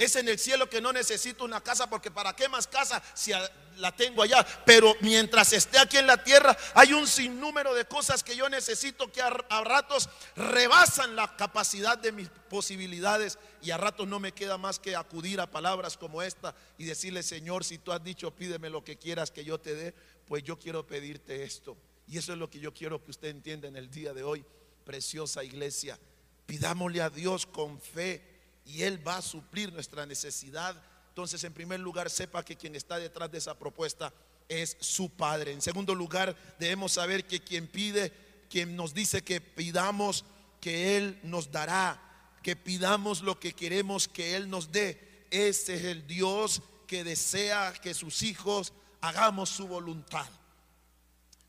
[0.00, 3.32] Es en el cielo que no necesito una casa porque para qué más casa si
[3.76, 4.46] la tengo allá.
[4.64, 9.12] Pero mientras esté aquí en la tierra hay un sinnúmero de cosas que yo necesito
[9.12, 14.56] que a, ratos rebasan la capacidad de mis posibilidades y a ratos no me queda
[14.56, 18.70] más que acudir a palabras como esta y decirle, Señor, si tú has dicho pídeme
[18.70, 19.94] lo que quieras que yo te dé,
[20.26, 21.76] pues yo quiero pedirte esto.
[22.08, 24.46] Y eso es lo que yo quiero que usted entienda en el día de hoy,
[24.86, 25.98] preciosa iglesia.
[26.46, 28.29] Pidámosle a Dios con fe
[28.64, 30.80] y Él va a suplir nuestra necesidad.
[31.08, 34.12] Entonces, en primer lugar, sepa que quien está detrás de esa propuesta
[34.48, 35.52] es su Padre.
[35.52, 38.12] En segundo lugar, debemos saber que quien pide,
[38.48, 40.24] quien nos dice que pidamos,
[40.60, 42.00] que Él nos dará,
[42.42, 45.26] que pidamos lo que queremos que Él nos dé.
[45.30, 50.26] Ese es el Dios que desea que sus hijos hagamos su voluntad.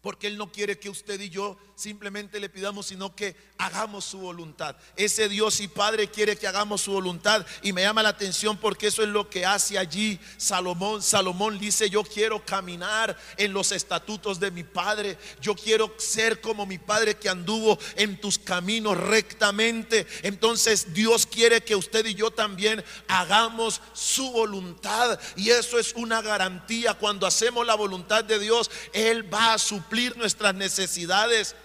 [0.01, 4.18] Porque Él no quiere que usted y yo simplemente le pidamos, sino que hagamos su
[4.18, 4.76] voluntad.
[4.95, 7.45] Ese Dios y Padre quiere que hagamos su voluntad.
[7.62, 11.01] Y me llama la atención porque eso es lo que hace allí Salomón.
[11.01, 15.18] Salomón dice, yo quiero caminar en los estatutos de mi Padre.
[15.39, 20.07] Yo quiero ser como mi Padre que anduvo en tus caminos rectamente.
[20.24, 25.20] Entonces Dios quiere que usted y yo también hagamos su voluntad.
[25.36, 26.95] Y eso es una garantía.
[26.95, 29.82] Cuando hacemos la voluntad de Dios, Él va a su
[30.16, 31.55] nuestras necesidades.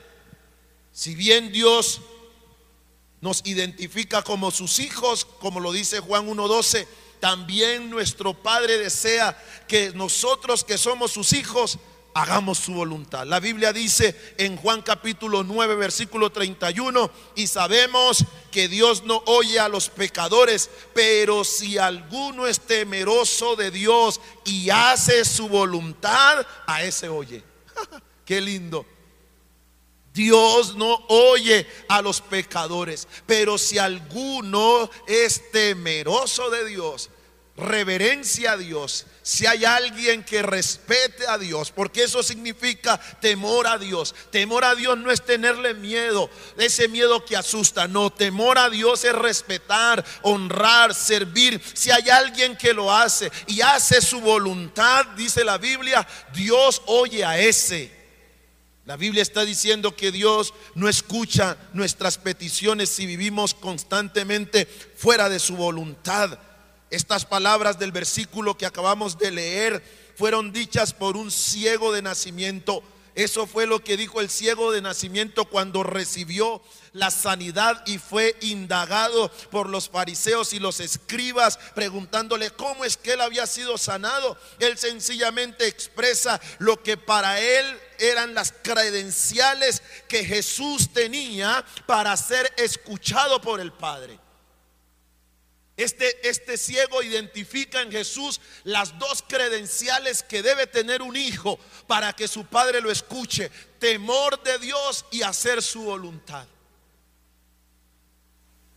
[0.97, 2.01] Si bien Dios
[3.21, 6.87] nos identifica como sus hijos, como lo dice Juan 1.12,
[7.21, 9.37] también nuestro Padre desea
[9.69, 11.79] que nosotros que somos sus hijos
[12.15, 13.27] hagamos su voluntad.
[13.27, 19.61] La Biblia dice en Juan capítulo 9, versículo 31, y sabemos que Dios no oye
[19.61, 26.85] a los pecadores, pero si alguno es temeroso de Dios y hace su voluntad, a
[26.85, 27.45] ese oye.
[28.25, 28.87] Qué lindo.
[30.17, 37.11] Dios no oye a los pecadores, pero si alguno es temeroso de Dios,
[37.55, 43.77] reverencia a Dios, si hay alguien que respete a Dios, porque eso significa temor a
[43.77, 44.15] Dios.
[44.31, 49.05] Temor a Dios no es tenerle miedo, ese miedo que asusta, no, temor a Dios
[49.05, 51.61] es respetar, honrar, servir.
[51.75, 57.23] Si hay alguien que lo hace y hace su voluntad, dice la Biblia, Dios oye
[57.23, 57.96] a ese.
[58.87, 65.41] La Biblia está diciendo que Dios no escucha nuestras peticiones si vivimos constantemente fuera de
[65.41, 66.39] su voluntad.
[66.89, 69.83] Estas palabras del versículo que acabamos de leer
[70.17, 72.85] fueron dichas por un ciego de nacimiento.
[73.17, 76.63] Eso fue lo que dijo el ciego de nacimiento cuando recibió
[76.93, 83.15] la sanidad y fue indagado por los fariseos y los escribas preguntándole cómo es que
[83.15, 84.39] él había sido sanado.
[84.61, 92.53] Él sencillamente expresa lo que para él eran las credenciales que Jesús tenía para ser
[92.57, 94.19] escuchado por el Padre.
[95.77, 102.15] Este, este, ciego identifica en Jesús las dos credenciales que debe tener un hijo para
[102.15, 103.51] que su padre lo escuche.
[103.79, 106.47] Temor de Dios y hacer su voluntad.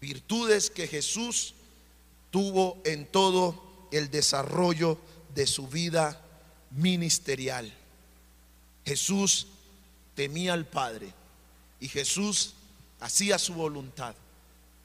[0.01, 1.53] Virtudes que Jesús
[2.31, 4.99] tuvo en todo el desarrollo
[5.33, 6.21] de su vida
[6.71, 7.73] ministerial.
[8.85, 9.47] Jesús
[10.15, 11.13] temía al Padre
[11.79, 12.53] y Jesús
[12.99, 14.15] hacía su voluntad.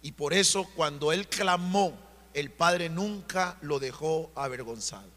[0.02, 1.98] Y por eso cuando él clamó,
[2.34, 5.08] el Padre nunca lo dejó avergonzado.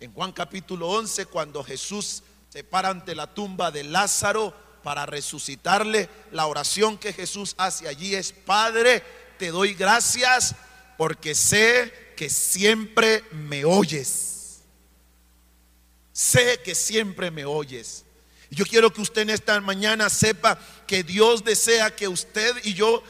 [0.00, 6.08] En Juan capítulo 11, cuando Jesús se para ante la tumba de Lázaro para resucitarle,
[6.32, 9.02] la oración que Jesús hace allí es, Padre,
[9.38, 10.54] te doy gracias
[10.96, 14.29] porque sé que siempre me oyes.
[16.20, 18.04] Sé que siempre me oyes.
[18.50, 23.02] Yo quiero que usted en esta mañana sepa que Dios desea que usted y yo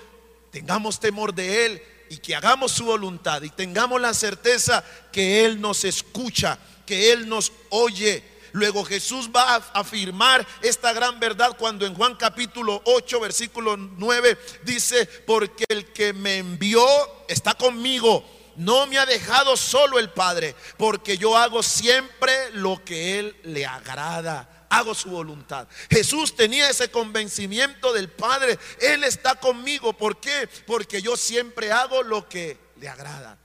[0.52, 5.60] tengamos temor de Él y que hagamos su voluntad y tengamos la certeza que Él
[5.60, 6.56] nos escucha,
[6.86, 8.22] que Él nos oye.
[8.52, 14.38] Luego Jesús va a afirmar esta gran verdad cuando en Juan capítulo 8, versículo 9
[14.62, 16.86] dice, porque el que me envió
[17.26, 18.24] está conmigo.
[18.56, 23.66] No me ha dejado solo el Padre, porque yo hago siempre lo que Él le
[23.66, 25.66] agrada hago su voluntad.
[25.90, 28.56] Jesús tenía ese convencimiento del Padre.
[28.80, 29.92] Él está conmigo.
[29.92, 30.48] ¿Por qué?
[30.64, 33.36] Porque yo siempre hago lo que le agrada.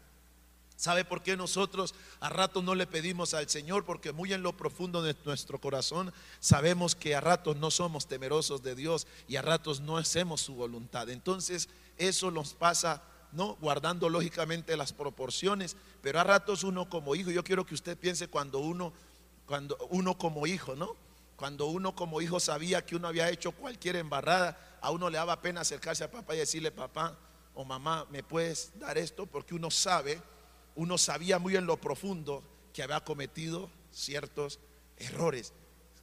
[0.77, 3.85] ¿Sabe por qué nosotros a ratos no le pedimos al Señor?
[3.85, 8.61] Porque muy en lo profundo de nuestro corazón sabemos que a ratos no somos temerosos
[8.61, 11.09] de Dios y a ratos no hacemos su voluntad.
[11.09, 13.01] Entonces eso nos pasa,
[13.35, 13.55] ¿no?
[13.55, 18.29] Guardando lógicamente las proporciones, pero a ratos uno como hijo, yo quiero que usted piense
[18.29, 18.93] cuando uno,
[19.45, 20.95] cuando uno como hijo, ¿no?
[21.35, 25.41] Cuando uno como hijo sabía que uno había hecho cualquier embarrada, a uno le daba
[25.41, 27.17] pena acercarse a papá y decirle, papá
[27.53, 29.25] o mamá, ¿me puedes dar esto?
[29.25, 30.21] Porque uno sabe,
[30.75, 32.41] uno sabía muy en lo profundo
[32.73, 34.59] que había cometido ciertos
[34.95, 35.51] errores,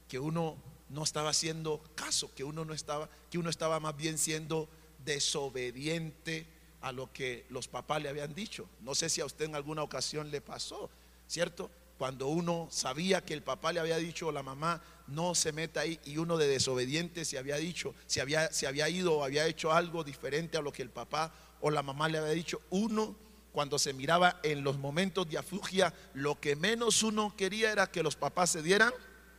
[0.07, 0.55] que uno
[0.89, 4.69] no estaba haciendo caso, que uno no estaba, que uno estaba más bien siendo
[5.03, 6.52] desobediente
[6.83, 8.69] a lo que los papás le habían dicho.
[8.81, 10.89] No sé si a usted en alguna ocasión le pasó,
[11.27, 11.71] ¿cierto?
[11.97, 15.79] Cuando uno sabía que el papá le había dicho o la mamá, no se meta
[15.79, 19.47] ahí y uno de desobediente se había dicho, se había, se había ido o había
[19.47, 23.15] hecho algo diferente a lo que el papá o la mamá le había dicho, uno
[23.53, 28.03] cuando se miraba en los momentos de afugia, lo que menos uno quería era que
[28.03, 28.91] los papás se dieran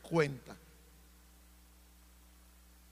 [0.02, 0.56] cuenta.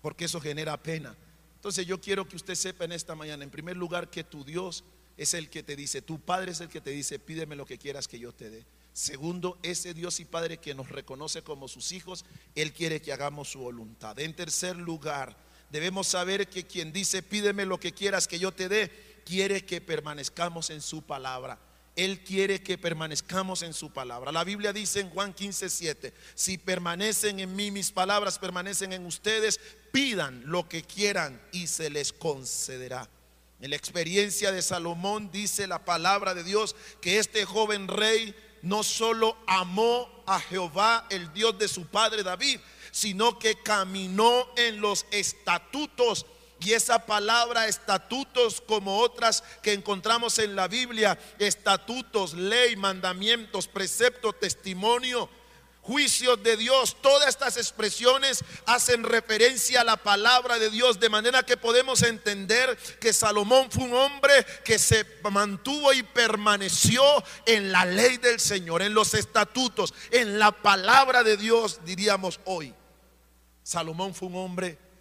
[0.03, 1.15] Porque eso genera pena.
[1.63, 4.83] Entonces yo quiero que usted sepa en esta mañana, en primer lugar, que tu Dios
[5.17, 7.79] es el que te dice, tu Padre es el que te dice, pídeme lo que
[7.79, 8.67] quieras que yo te dé.
[8.93, 12.25] Segundo, ese Dios y Padre que nos reconoce como sus hijos,
[12.57, 14.19] Él quiere que hagamos su voluntad.
[14.19, 15.37] En tercer lugar,
[15.71, 18.91] debemos saber que quien dice, pídeme lo que quieras que yo te dé,
[19.25, 21.61] quiere que permanezcamos en su palabra.
[21.95, 24.33] Él quiere que permanezcamos en su palabra.
[24.33, 29.05] La Biblia dice en Juan 15, 7, si permanecen en mí, mis palabras permanecen en
[29.05, 29.61] ustedes,
[29.93, 33.09] pidan lo que quieran y se les concederá.
[33.61, 38.83] En la experiencia de Salomón dice la palabra de Dios que este joven rey no
[38.83, 42.59] solo amó a Jehová, el Dios de su padre David,
[42.91, 46.27] sino que caminó en los estatutos.
[46.65, 54.33] Y esa palabra estatutos como otras que encontramos en la Biblia, estatutos, ley, mandamientos, precepto,
[54.33, 55.29] testimonio,
[55.81, 56.97] juicios de Dios.
[57.03, 62.79] Todas estas expresiones hacen referencia a la palabra de Dios, de manera que podemos entender
[63.01, 67.03] que Salomón fue un hombre que se mantuvo y permaneció
[67.45, 72.73] en la ley del Señor, en los estatutos, en la palabra de Dios, diríamos hoy.
[73.65, 74.92] Salomón fue un hombre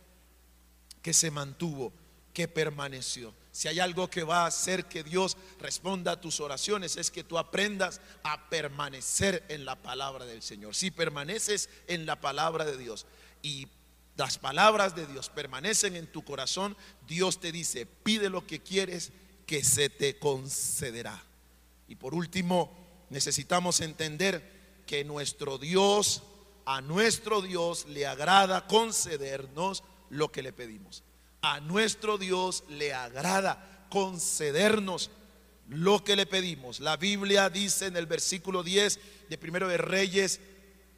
[1.02, 1.94] que se mantuvo,
[2.34, 3.34] que permaneció.
[3.52, 7.24] Si hay algo que va a hacer que Dios responda a tus oraciones es que
[7.24, 10.74] tú aprendas a permanecer en la palabra del Señor.
[10.74, 13.06] Si permaneces en la palabra de Dios
[13.42, 13.68] y
[14.16, 16.78] las palabras de Dios permanecen en tu corazón,
[17.08, 19.12] Dios te dice, pide lo que quieres
[19.46, 21.22] que se te concederá.
[21.88, 22.72] Y por último,
[23.10, 26.24] necesitamos entender que nuestro Dios,
[26.66, 31.04] a nuestro Dios le agrada concedernos lo que le pedimos
[31.42, 35.10] a nuestro Dios le agrada concedernos
[35.68, 36.80] lo que le pedimos.
[36.80, 39.00] La Biblia dice en el versículo 10
[39.30, 40.40] de Primero de Reyes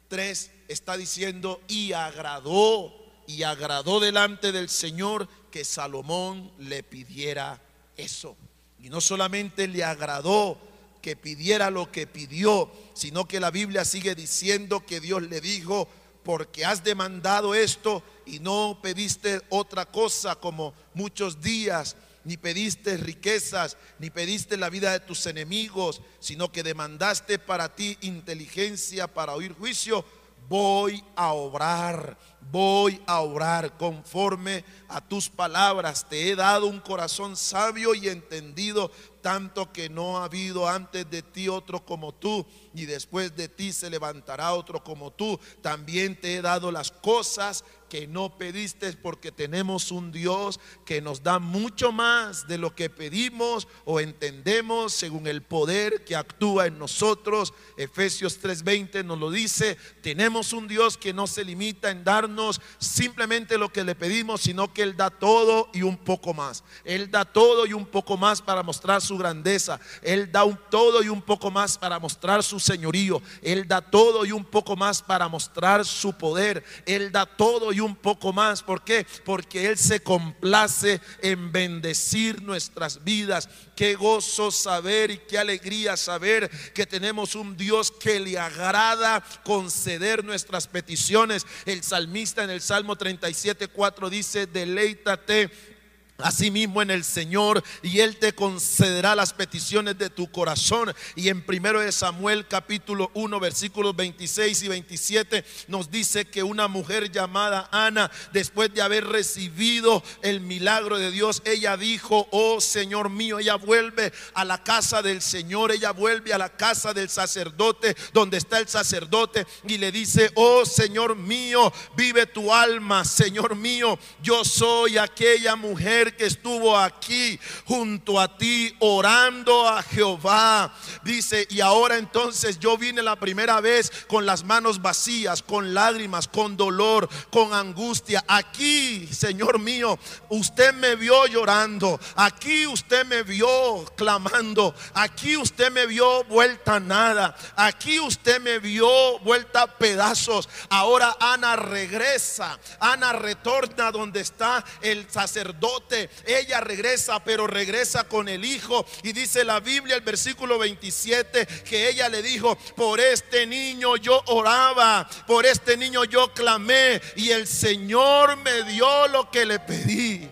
[0.08, 2.94] 3 está diciendo, y agradó,
[3.26, 7.60] y agradó delante del Señor que Salomón le pidiera
[7.96, 8.36] eso.
[8.80, 10.58] Y no solamente le agradó
[11.00, 15.88] que pidiera lo que pidió, sino que la Biblia sigue diciendo que Dios le dijo,
[16.24, 23.76] porque has demandado esto y no pediste otra cosa como muchos días, ni pediste riquezas,
[23.98, 29.52] ni pediste la vida de tus enemigos, sino que demandaste para ti inteligencia para oír
[29.52, 30.04] juicio,
[30.48, 32.18] voy a obrar,
[32.50, 36.08] voy a obrar conforme a tus palabras.
[36.08, 38.90] Te he dado un corazón sabio y entendido,
[39.22, 43.72] tanto que no ha habido antes de ti otro como tú, y después de ti
[43.72, 45.40] se levantará otro como tú.
[45.62, 51.22] También te he dado las cosas que no pediste porque tenemos un Dios que nos
[51.22, 56.76] da mucho más de lo que pedimos o entendemos según el poder que actúa en
[56.76, 57.54] nosotros.
[57.76, 62.33] Efesios 3:20 nos lo dice, tenemos un Dios que no se limita en darnos
[62.78, 66.64] simplemente lo que le pedimos, sino que Él da todo y un poco más.
[66.84, 69.80] Él da todo y un poco más para mostrar su grandeza.
[70.02, 73.22] Él da todo y un poco más para mostrar su señorío.
[73.42, 76.64] Él da todo y un poco más para mostrar su poder.
[76.86, 78.62] Él da todo y un poco más.
[78.62, 79.06] ¿Por qué?
[79.24, 83.48] Porque Él se complace en bendecir nuestras vidas.
[83.74, 90.24] Qué gozo saber y qué alegría saber que tenemos un Dios que le agrada conceder
[90.24, 91.46] nuestras peticiones.
[91.66, 95.73] El salmista en el Salmo 37, 4 dice, deleítate
[96.18, 100.94] Asimismo en el Señor y Él te concederá las peticiones de tu corazón.
[101.16, 106.68] Y en primero de Samuel capítulo 1 versículos 26 y 27 nos dice que una
[106.68, 113.10] mujer llamada Ana, después de haber recibido el milagro de Dios, ella dijo, oh Señor
[113.10, 117.96] mío, ella vuelve a la casa del Señor, ella vuelve a la casa del sacerdote,
[118.12, 123.98] donde está el sacerdote, y le dice, oh Señor mío, vive tu alma, Señor mío,
[124.22, 130.72] yo soy aquella mujer que estuvo aquí junto a ti orando a Jehová.
[131.02, 136.28] Dice, y ahora entonces yo vine la primera vez con las manos vacías, con lágrimas,
[136.28, 138.24] con dolor, con angustia.
[138.28, 139.98] Aquí, Señor mío,
[140.28, 141.98] usted me vio llorando.
[142.16, 144.74] Aquí usted me vio clamando.
[144.94, 147.36] Aquí usted me vio vuelta nada.
[147.56, 150.48] Aquí usted me vio vuelta pedazos.
[150.68, 152.58] Ahora Ana regresa.
[152.80, 155.93] Ana retorna donde está el sacerdote
[156.26, 158.86] ella regresa, pero regresa con el hijo.
[159.02, 164.22] Y dice la Biblia, el versículo 27, que ella le dijo, por este niño yo
[164.26, 170.30] oraba, por este niño yo clamé y el Señor me dio lo que le pedí.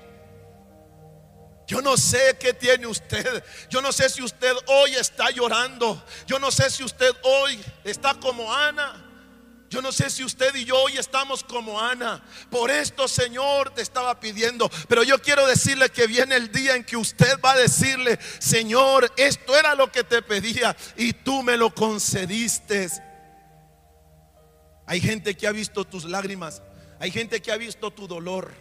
[1.67, 3.43] Yo no sé qué tiene usted.
[3.71, 6.05] Yo no sé si usted hoy está llorando.
[6.27, 9.02] Yo no sé si usted hoy está como Ana.
[9.73, 12.23] Yo no sé si usted y yo hoy estamos como Ana.
[12.51, 14.71] Por esto, Señor, te estaba pidiendo.
[14.87, 19.11] Pero yo quiero decirle que viene el día en que usted va a decirle, Señor,
[19.17, 22.91] esto era lo que te pedía y tú me lo concediste.
[24.85, 26.61] Hay gente que ha visto tus lágrimas.
[27.01, 28.53] Hay gente que ha visto tu dolor.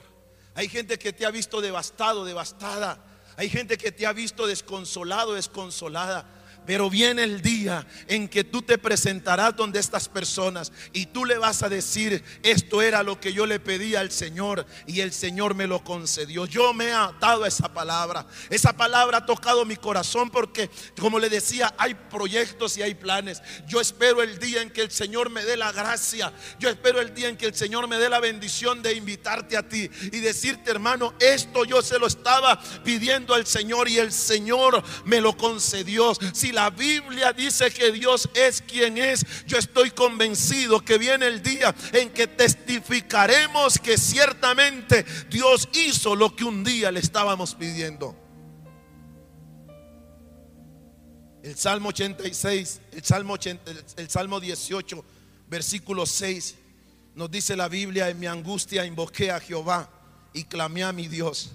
[0.55, 3.03] Hay gente que te ha visto devastado, devastada.
[3.35, 6.25] Hay gente que te ha visto desconsolado, desconsolada.
[6.65, 11.37] Pero viene el día en que tú te presentarás donde estas personas y tú le
[11.37, 15.55] vas a decir, esto era lo que yo le pedí al Señor y el Señor
[15.55, 16.45] me lo concedió.
[16.45, 18.27] Yo me he atado esa palabra.
[18.49, 23.41] Esa palabra ha tocado mi corazón porque, como le decía, hay proyectos y hay planes.
[23.67, 26.31] Yo espero el día en que el Señor me dé la gracia.
[26.59, 29.67] Yo espero el día en que el Señor me dé la bendición de invitarte a
[29.67, 34.83] ti y decirte, hermano, esto yo se lo estaba pidiendo al Señor y el Señor
[35.05, 36.13] me lo concedió.
[36.33, 41.41] Si la Biblia dice que Dios es quien es, yo estoy convencido que viene el
[41.41, 48.15] día en que testificaremos que ciertamente Dios hizo lo que un día le estábamos pidiendo.
[51.43, 53.35] El Salmo 86, el Salmo,
[53.97, 55.05] el Salmo 18,
[55.47, 56.55] versículo 6,
[57.15, 59.89] nos dice la Biblia, en mi angustia invoqué a Jehová
[60.33, 61.51] y clamé a mi Dios,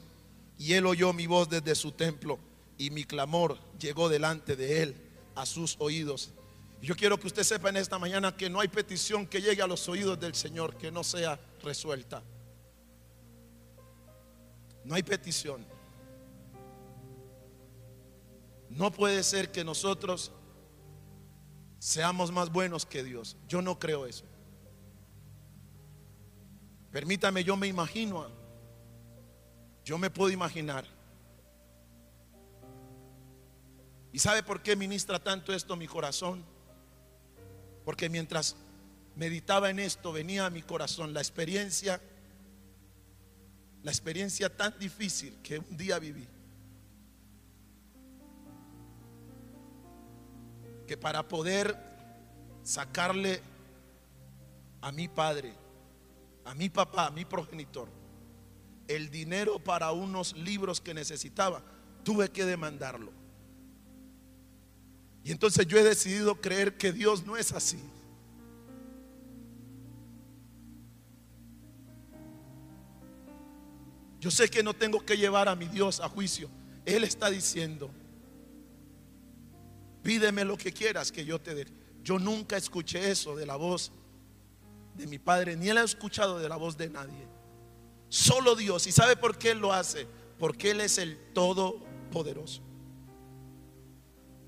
[0.59, 2.39] y él oyó mi voz desde su templo
[2.79, 4.97] y mi clamor llegó delante de él
[5.35, 6.33] a sus oídos.
[6.83, 9.67] Yo quiero que usted sepa en esta mañana que no hay petición que llegue a
[9.67, 12.23] los oídos del Señor que no sea resuelta.
[14.85, 15.67] No hay petición.
[18.69, 20.33] No puede ser que nosotros
[21.79, 23.37] seamos más buenos que Dios.
[23.49, 24.25] Yo no creo eso.
[26.93, 28.27] Permítame, yo me imagino,
[29.85, 30.96] yo me puedo imaginar
[34.17, 36.43] ¿Y sabe por qué ministra tanto esto mi corazón?
[37.85, 38.57] Porque mientras
[39.15, 42.01] meditaba en esto, venía a mi corazón la experiencia,
[43.83, 46.27] la experiencia tan difícil que un día viví.
[50.87, 51.77] Que para poder
[52.63, 53.43] sacarle
[54.81, 55.53] a mi padre,
[56.47, 57.91] a mi papá, a mi progenitor,
[58.89, 61.63] el dinero para unos libros que necesitaba,
[62.03, 63.26] tuve que demandarlo.
[65.27, 67.81] Y entonces yo he decidido creer que Dios no es así.
[74.21, 76.49] Yo sé que no tengo que llevar a mi Dios a juicio.
[76.85, 77.91] Él está diciendo,
[80.05, 81.67] pídeme lo que quieras que yo te dé.
[82.05, 83.91] Yo nunca escuché eso de la voz
[84.95, 87.27] de mi padre, ni él ha escuchado de la voz de nadie.
[88.09, 88.87] Solo Dios.
[88.87, 90.07] ¿Y sabe por qué Él lo hace?
[90.39, 92.66] Porque Él es el Todopoderoso.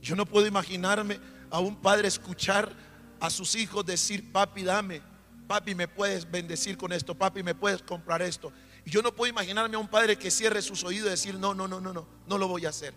[0.09, 2.75] Yo no puedo imaginarme a un padre escuchar
[3.21, 5.03] a sus hijos decir, papi, dame,
[5.47, 8.51] papi, me puedes bendecir con esto, papi, me puedes comprar esto.
[8.87, 11.53] Y yo no puedo imaginarme a un padre que cierre sus oídos y decir, no,
[11.53, 12.95] no, no, no, no, no lo voy a hacer.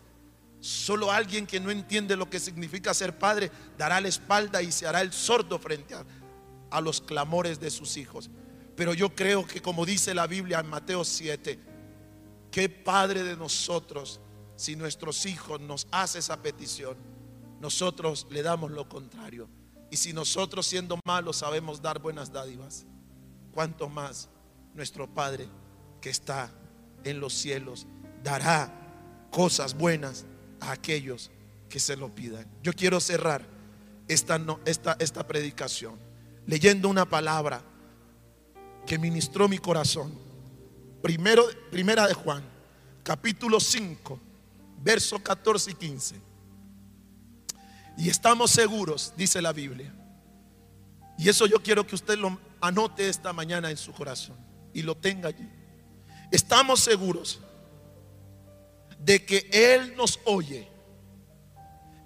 [0.62, 4.88] Solo alguien que no entiende lo que significa ser padre dará la espalda y se
[4.88, 8.30] hará el sordo frente a, los clamores de sus hijos.
[8.78, 11.60] Pero yo creo que como dice la Biblia en Mateo 7,
[12.52, 14.21] qué padre de nosotros
[14.62, 16.96] si nuestros hijos nos hace esa petición,
[17.60, 19.50] nosotros le damos lo contrario.
[19.90, 22.86] Y si nosotros siendo malos sabemos dar buenas dádivas,
[23.52, 24.30] cuánto más
[24.76, 25.48] nuestro Padre
[26.00, 26.52] que está
[27.04, 27.88] en los cielos
[28.24, 28.72] dará
[29.32, 30.26] cosas buenas
[30.60, 31.32] a aquellos
[31.68, 32.46] que se lo pidan.
[32.62, 33.44] Yo quiero cerrar
[34.08, 35.98] esta, esta, esta predicación
[36.46, 37.64] leyendo una palabra
[38.86, 40.14] que ministró mi corazón.
[41.02, 42.44] Primero, primera de Juan,
[43.04, 44.30] capítulo 5
[44.82, 46.22] versos 14 y 15.
[47.98, 49.94] Y estamos seguros, dice la Biblia.
[51.18, 54.38] Y eso yo quiero que usted lo anote esta mañana en su corazón
[54.74, 55.48] y lo tenga allí.
[56.32, 57.40] Estamos seguros
[59.00, 60.68] de que Él nos oye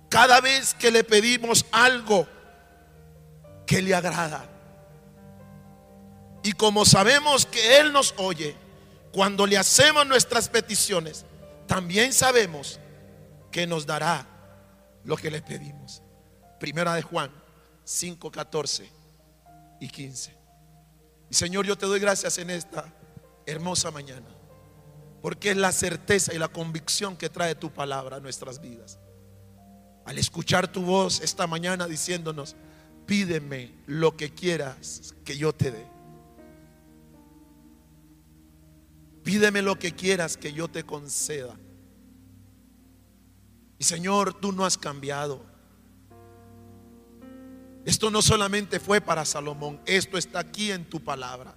[0.09, 2.28] cada vez que le pedimos algo
[3.65, 4.49] que le agrada.
[6.43, 8.55] Y como sabemos que Él nos oye,
[9.11, 11.26] cuando le hacemos nuestras peticiones,
[11.68, 12.80] también sabemos
[13.51, 14.28] que nos dará
[15.03, 16.01] lo que le pedimos.
[16.59, 17.32] Primera de Juan
[17.84, 18.89] 5, 14
[19.80, 20.36] y 15.
[21.30, 22.93] Y Señor, yo te doy gracias en esta
[23.45, 24.28] hermosa mañana,
[25.22, 28.99] porque es la certeza y la convicción que trae tu palabra a nuestras vidas.
[30.05, 32.55] Al escuchar tu voz esta mañana diciéndonos,
[33.05, 35.94] pídeme lo que quieras que yo te dé.
[39.26, 41.57] Pídeme lo que quieras que yo te conceda.
[43.80, 45.43] Y Señor, tú no has cambiado.
[47.86, 51.55] Esto no solamente fue para Salomón, esto está aquí en tu palabra.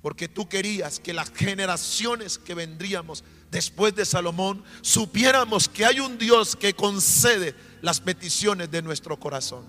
[0.00, 6.16] Porque tú querías que las generaciones que vendríamos después de Salomón supiéramos que hay un
[6.16, 9.66] Dios que concede las peticiones de nuestro corazón.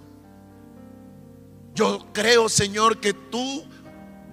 [1.76, 3.66] Yo creo, Señor, que tú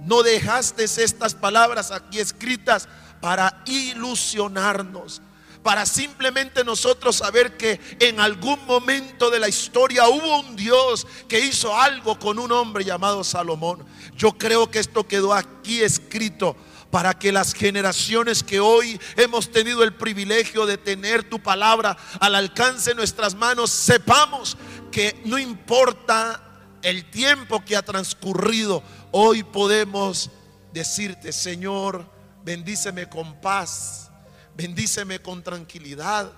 [0.05, 2.88] no dejaste estas palabras aquí escritas
[3.20, 5.20] para ilusionarnos,
[5.62, 11.40] para simplemente nosotros saber que en algún momento de la historia hubo un Dios que
[11.40, 13.84] hizo algo con un hombre llamado Salomón.
[14.16, 16.57] Yo creo que esto quedó aquí escrito
[16.90, 22.34] para que las generaciones que hoy hemos tenido el privilegio de tener tu palabra al
[22.34, 24.57] alcance de nuestras manos, sepamos
[24.90, 26.47] que no importa
[26.83, 30.31] el tiempo que ha transcurrido, Hoy podemos
[30.72, 32.05] decirte, Señor,
[32.45, 34.11] bendíceme con paz,
[34.55, 36.31] bendíceme con tranquilidad,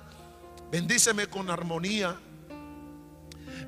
[0.70, 2.16] bendíceme con armonía,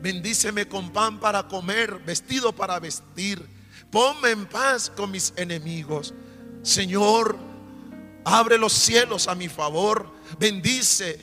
[0.01, 3.45] bendíceme con pan para comer, vestido para vestir.
[3.91, 6.15] Ponme en paz con mis enemigos.
[6.63, 7.37] Señor,
[8.25, 10.09] abre los cielos a mi favor.
[10.39, 11.21] Bendice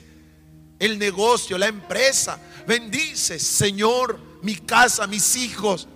[0.78, 2.38] el negocio, la empresa.
[2.66, 5.88] Bendice, Señor, mi casa, mis hijos.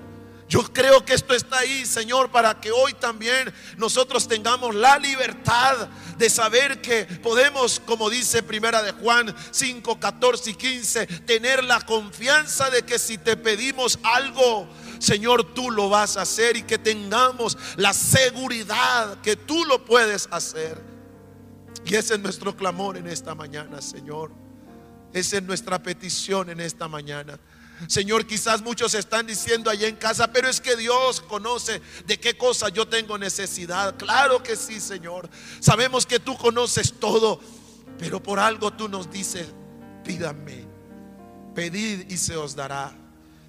[0.48, 5.88] Yo creo que esto está ahí, Señor, para que hoy también nosotros tengamos la libertad
[6.18, 11.80] de saber que podemos, como dice Primera de Juan 5, 14 y 15, tener la
[11.80, 14.68] confianza de que si te pedimos algo,
[14.98, 20.28] Señor, tú lo vas a hacer y que tengamos la seguridad que tú lo puedes
[20.30, 20.80] hacer.
[21.86, 24.30] Y ese es nuestro clamor en esta mañana, Señor.
[25.12, 27.38] Esa es nuestra petición en esta mañana.
[27.88, 32.36] Señor, quizás muchos están diciendo allá en casa, pero es que Dios conoce de qué
[32.36, 33.96] cosa yo tengo necesidad.
[33.96, 35.28] Claro que sí, Señor.
[35.60, 37.40] Sabemos que tú conoces todo,
[37.98, 39.48] pero por algo tú nos dices,
[40.04, 40.66] pídame,
[41.54, 42.92] pedid y se os dará.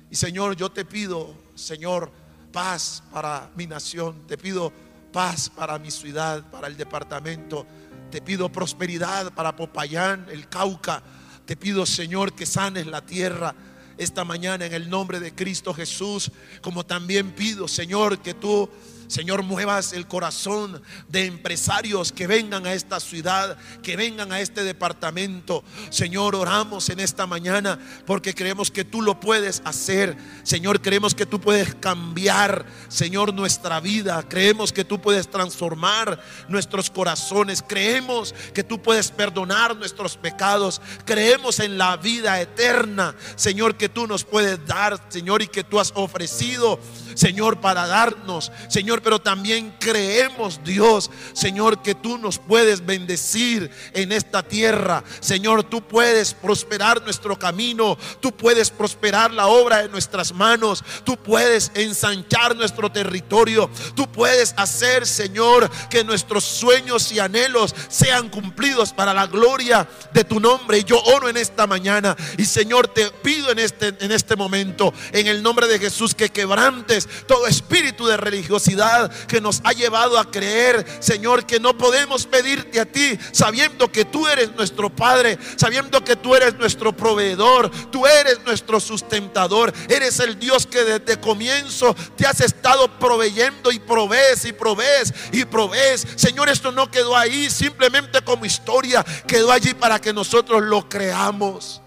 [0.09, 2.11] Y Señor, yo te pido, Señor,
[2.51, 4.71] paz para mi nación, te pido
[5.11, 7.65] paz para mi ciudad, para el departamento,
[8.11, 11.01] te pido prosperidad para Popayán, el Cauca,
[11.45, 13.53] te pido Señor que sanes la tierra
[13.98, 16.32] esta mañana en el nombre de Cristo Jesús,
[16.62, 18.70] como también pido Señor que tú
[19.08, 24.64] Señor, muevas el corazón de empresarios que vengan a esta ciudad, que vengan a este
[24.64, 25.64] departamento.
[25.89, 30.18] Señor, oramos en esta mañana porque creemos que tú lo puedes hacer.
[30.43, 34.24] Señor, creemos que tú puedes cambiar, Señor, nuestra vida.
[34.28, 37.64] Creemos que tú puedes transformar nuestros corazones.
[37.68, 40.82] Creemos que tú puedes perdonar nuestros pecados.
[41.06, 45.80] Creemos en la vida eterna, Señor, que tú nos puedes dar, Señor, y que tú
[45.80, 46.80] has ofrecido,
[47.16, 48.51] Señor, para darnos.
[48.70, 55.04] Señor, pero también creemos, Dios, Señor, que tú nos puedes bendecir en esta tierra.
[55.20, 61.18] Señor, tú puedes prosperar nuestro camino, tú puedes prosperar la obra de nuestras manos, tú
[61.18, 68.93] puedes ensanchar nuestro territorio, tú puedes hacer, Señor, que nuestros sueños y anhelos sean cumplidos
[68.93, 70.80] para la gloria de tu nombre.
[70.80, 74.93] Y yo oro en esta mañana y Señor, te pido en este, en este momento,
[75.12, 78.85] en el nombre de Jesús, que quebrantes todo espíritu de religiosidad
[79.28, 84.06] que nos ha llevado a creer, Señor, que no podemos pedirte a ti, sabiendo que
[84.06, 90.20] tú eres nuestro Padre, sabiendo que tú eres nuestro proveedor, tú eres nuestro sustentador, eres
[90.20, 96.06] el Dios que desde comienzo te has estado proveyendo y provees y provees y provees.
[96.16, 101.82] Señor, esto no quedó ahí simplemente como historia, quedó allí para que nosotros lo creamos.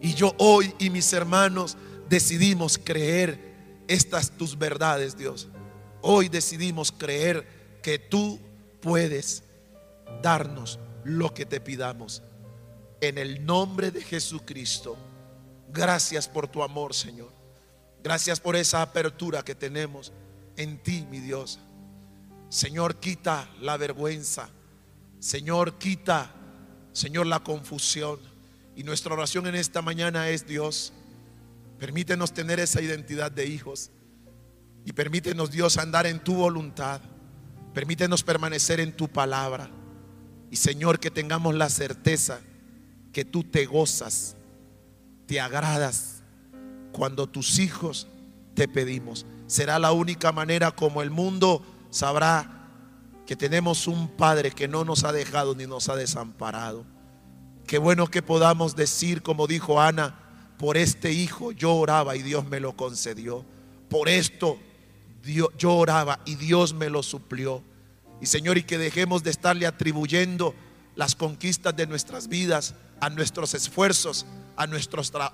[0.00, 1.76] Y yo hoy y mis hermanos
[2.08, 3.45] decidimos creer
[3.88, 5.48] estas tus verdades, Dios.
[6.02, 8.40] Hoy decidimos creer que tú
[8.80, 9.42] puedes
[10.22, 12.22] darnos lo que te pidamos.
[13.00, 14.96] En el nombre de Jesucristo.
[15.72, 17.30] Gracias por tu amor, Señor.
[18.02, 20.12] Gracias por esa apertura que tenemos
[20.56, 21.58] en ti, mi Dios.
[22.48, 24.48] Señor, quita la vergüenza.
[25.18, 26.32] Señor, quita,
[26.92, 28.20] Señor, la confusión.
[28.76, 30.92] Y nuestra oración en esta mañana es, Dios,
[31.78, 33.90] Permítenos tener esa identidad de hijos.
[34.84, 37.00] Y permítenos, Dios, andar en tu voluntad.
[37.74, 39.70] Permítenos permanecer en tu palabra.
[40.50, 42.40] Y Señor, que tengamos la certeza
[43.12, 44.36] que tú te gozas,
[45.26, 46.22] te agradas
[46.92, 48.06] cuando tus hijos
[48.54, 49.26] te pedimos.
[49.46, 52.68] Será la única manera como el mundo sabrá
[53.26, 56.86] que tenemos un Padre que no nos ha dejado ni nos ha desamparado.
[57.66, 60.25] Qué bueno que podamos decir, como dijo Ana,
[60.58, 63.44] por este hijo yo oraba y Dios me lo concedió.
[63.88, 64.58] Por esto
[65.22, 67.62] yo oraba y Dios me lo suplió.
[68.20, 70.54] Y Señor, y que dejemos de estarle atribuyendo
[70.94, 74.24] las conquistas de nuestras vidas a nuestros esfuerzos,
[74.56, 74.62] a,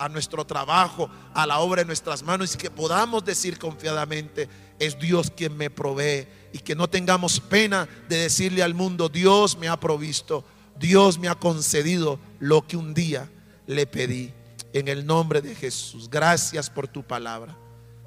[0.04, 4.48] a nuestro trabajo, a la obra de nuestras manos y que podamos decir confiadamente,
[4.80, 9.56] es Dios quien me provee y que no tengamos pena de decirle al mundo, Dios
[9.56, 10.44] me ha provisto,
[10.76, 13.30] Dios me ha concedido lo que un día
[13.68, 14.32] le pedí
[14.72, 16.08] en el nombre de Jesús.
[16.08, 17.56] Gracias por tu palabra.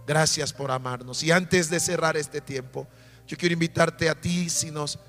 [0.08, 1.24] Gracias por amarnos.
[1.24, 2.88] Y antes de cerrar este tiempo,
[3.28, 5.00] yo quiero invitarte a ti, si, nos,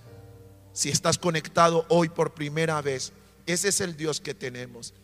[0.72, 3.12] si estás conectado hoy por primera vez,
[3.46, 4.94] ese es el Dios que tenemos.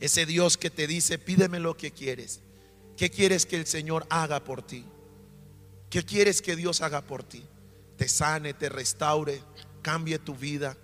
[0.00, 2.40] Ese Dios que te dice, pídeme lo que quieres.
[2.96, 4.84] ¿Qué quieres que el Señor haga por ti?
[5.90, 7.44] ¿Qué quieres que Dios haga por ti?
[7.96, 9.42] Te sane, te restaure,
[9.80, 10.76] cambie tu vida,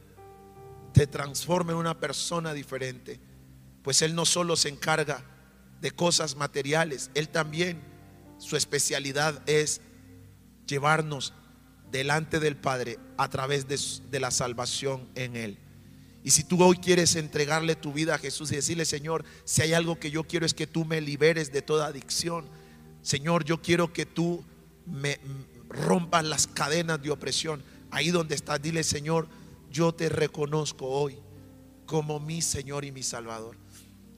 [0.93, 3.21] te transforme en una persona diferente
[3.89, 5.25] pues Él no solo se encarga
[5.81, 7.81] de cosas materiales, Él también,
[8.37, 9.81] su especialidad es
[10.67, 11.33] llevarnos
[11.91, 15.59] delante del Padre a través de, la salvación en Él.
[16.23, 19.73] Y si tú hoy quieres entregarle tu vida a Jesús y decirle, Señor, si hay
[19.73, 22.45] algo que yo quiero es que tú me liberes de toda adicción.
[23.01, 24.45] Señor, yo quiero que tú
[24.85, 25.19] me
[25.71, 27.65] rompas las cadenas de opresión.
[27.91, 29.29] Ahí donde estás, dile, Señor,
[29.71, 31.19] yo te reconozco hoy
[31.89, 33.57] como mi Señor y mi Salvador.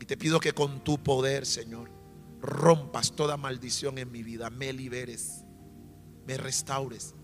[0.01, 1.91] Y te pido que con tu poder, Señor,
[2.41, 5.45] rompas toda maldición en mi vida, me liberes,
[6.27, 7.15] me restaures,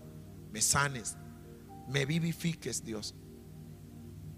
[0.51, 1.17] me sanes,
[1.89, 3.15] me vivifiques, Dios.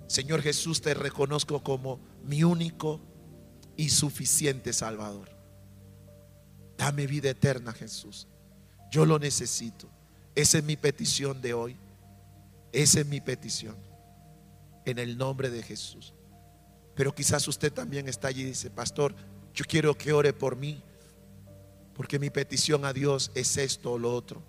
[0.07, 3.01] Señor Jesús, te reconozco como mi único
[3.75, 5.29] y suficiente Salvador.
[6.77, 8.27] Dame vida eterna, Jesús.
[8.89, 9.89] Yo lo necesito.
[10.33, 11.75] Esa es mi petición de hoy.
[12.71, 13.75] Esa es mi petición.
[14.85, 16.13] En el nombre de Jesús.
[16.99, 19.15] Pero quizás usted también está allí y dice, pastor,
[19.53, 20.83] yo quiero que ore por mí,
[21.93, 24.43] porque mi petición a Dios es esto o lo otro.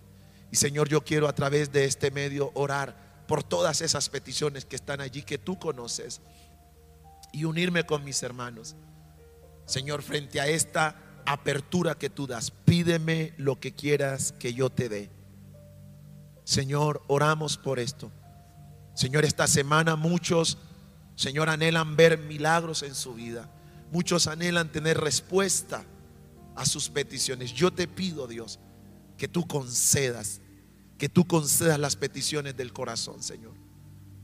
[0.50, 4.74] Y Señor, yo quiero a través de este medio orar por todas esas peticiones que
[4.74, 6.22] están allí, que tú conoces,
[7.32, 8.74] y unirme con mis hermanos.
[9.64, 10.96] Señor, frente a esta
[11.26, 12.50] apertura que tú das.
[12.50, 15.08] Pídeme lo que quieras que yo te dé.
[16.42, 18.10] Señor, oramos por esto.
[18.94, 20.58] Señor, esta semana muchos,
[21.20, 23.46] Señor, anhelan ver milagros en su vida.
[23.92, 25.84] Muchos anhelan tener respuesta
[26.56, 27.52] a sus peticiones.
[27.52, 28.58] Yo te pido, Dios,
[29.18, 30.40] que tú concedas,
[30.96, 33.52] que tú concedas las peticiones del corazón, Señor.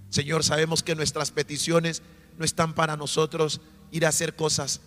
[0.08, 2.00] Señor, sabemos que nuestras peticiones
[2.38, 4.80] no están para nosotros ir a hacer cosas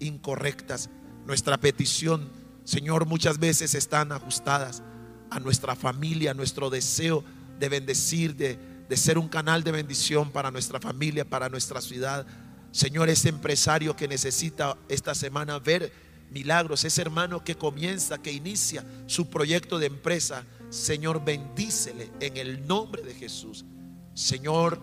[0.00, 0.88] incorrectas.
[1.26, 2.30] Nuestra petición,
[2.64, 4.82] Señor, muchas veces están ajustadas
[5.28, 7.22] a nuestra familia, a nuestro deseo
[7.58, 12.26] de bendecir, de, de ser un canal de bendición para nuestra familia, para nuestra ciudad.
[12.70, 15.92] Señor, ese empresario que necesita esta semana ver
[16.30, 22.66] milagros, ese hermano que comienza, que inicia su proyecto de empresa, Señor, bendícele en el
[22.66, 23.64] nombre de Jesús.
[24.14, 24.80] Señor,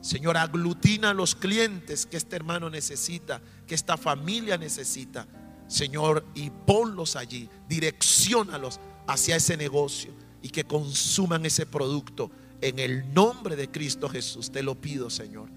[0.00, 5.26] Señor, aglutina a los clientes que este hermano necesita, que esta familia necesita.
[5.68, 10.12] Señor, y ponlos allí, direccionalos hacia ese negocio
[10.42, 12.30] y que consuman ese producto
[12.60, 14.50] en el nombre de Cristo Jesús.
[14.50, 15.48] Te lo pido, Señor.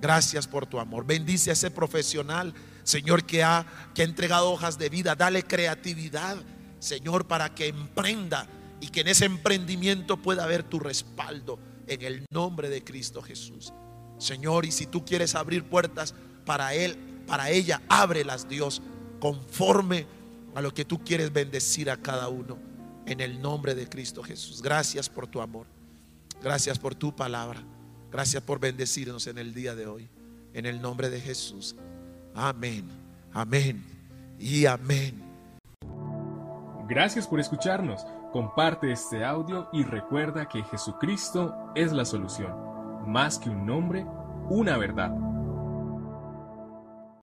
[0.00, 1.06] Gracias por tu amor.
[1.06, 3.64] Bendice a ese profesional, Señor, que ha,
[3.94, 5.14] que entregado hojas de vida.
[5.14, 6.36] Dale creatividad,
[6.80, 8.48] Señor, para que emprenda
[8.80, 13.72] y que en ese emprendimiento pueda haber tu respaldo en el nombre de Cristo Jesús.
[14.18, 16.14] Señor, y si tú quieres abrir puertas
[16.44, 18.82] para él, para ella, ábrelas, Dios,
[19.20, 20.06] conforme
[20.54, 22.58] a lo que tú quieres bendecir a cada uno
[23.06, 24.62] en el nombre de Cristo Jesús.
[24.62, 25.71] Gracias por tu amor.
[26.42, 27.60] Gracias por tu palabra.
[28.10, 30.08] Gracias por bendecirnos en el día de hoy.
[30.52, 31.76] En el nombre de Jesús.
[32.34, 32.88] Amén.
[33.32, 33.82] Amén.
[34.38, 35.22] Y amén.
[36.88, 38.04] Gracias por escucharnos.
[38.32, 42.52] Comparte este audio y recuerda que Jesucristo es la solución.
[43.06, 44.04] Más que un nombre,
[44.50, 45.10] una verdad.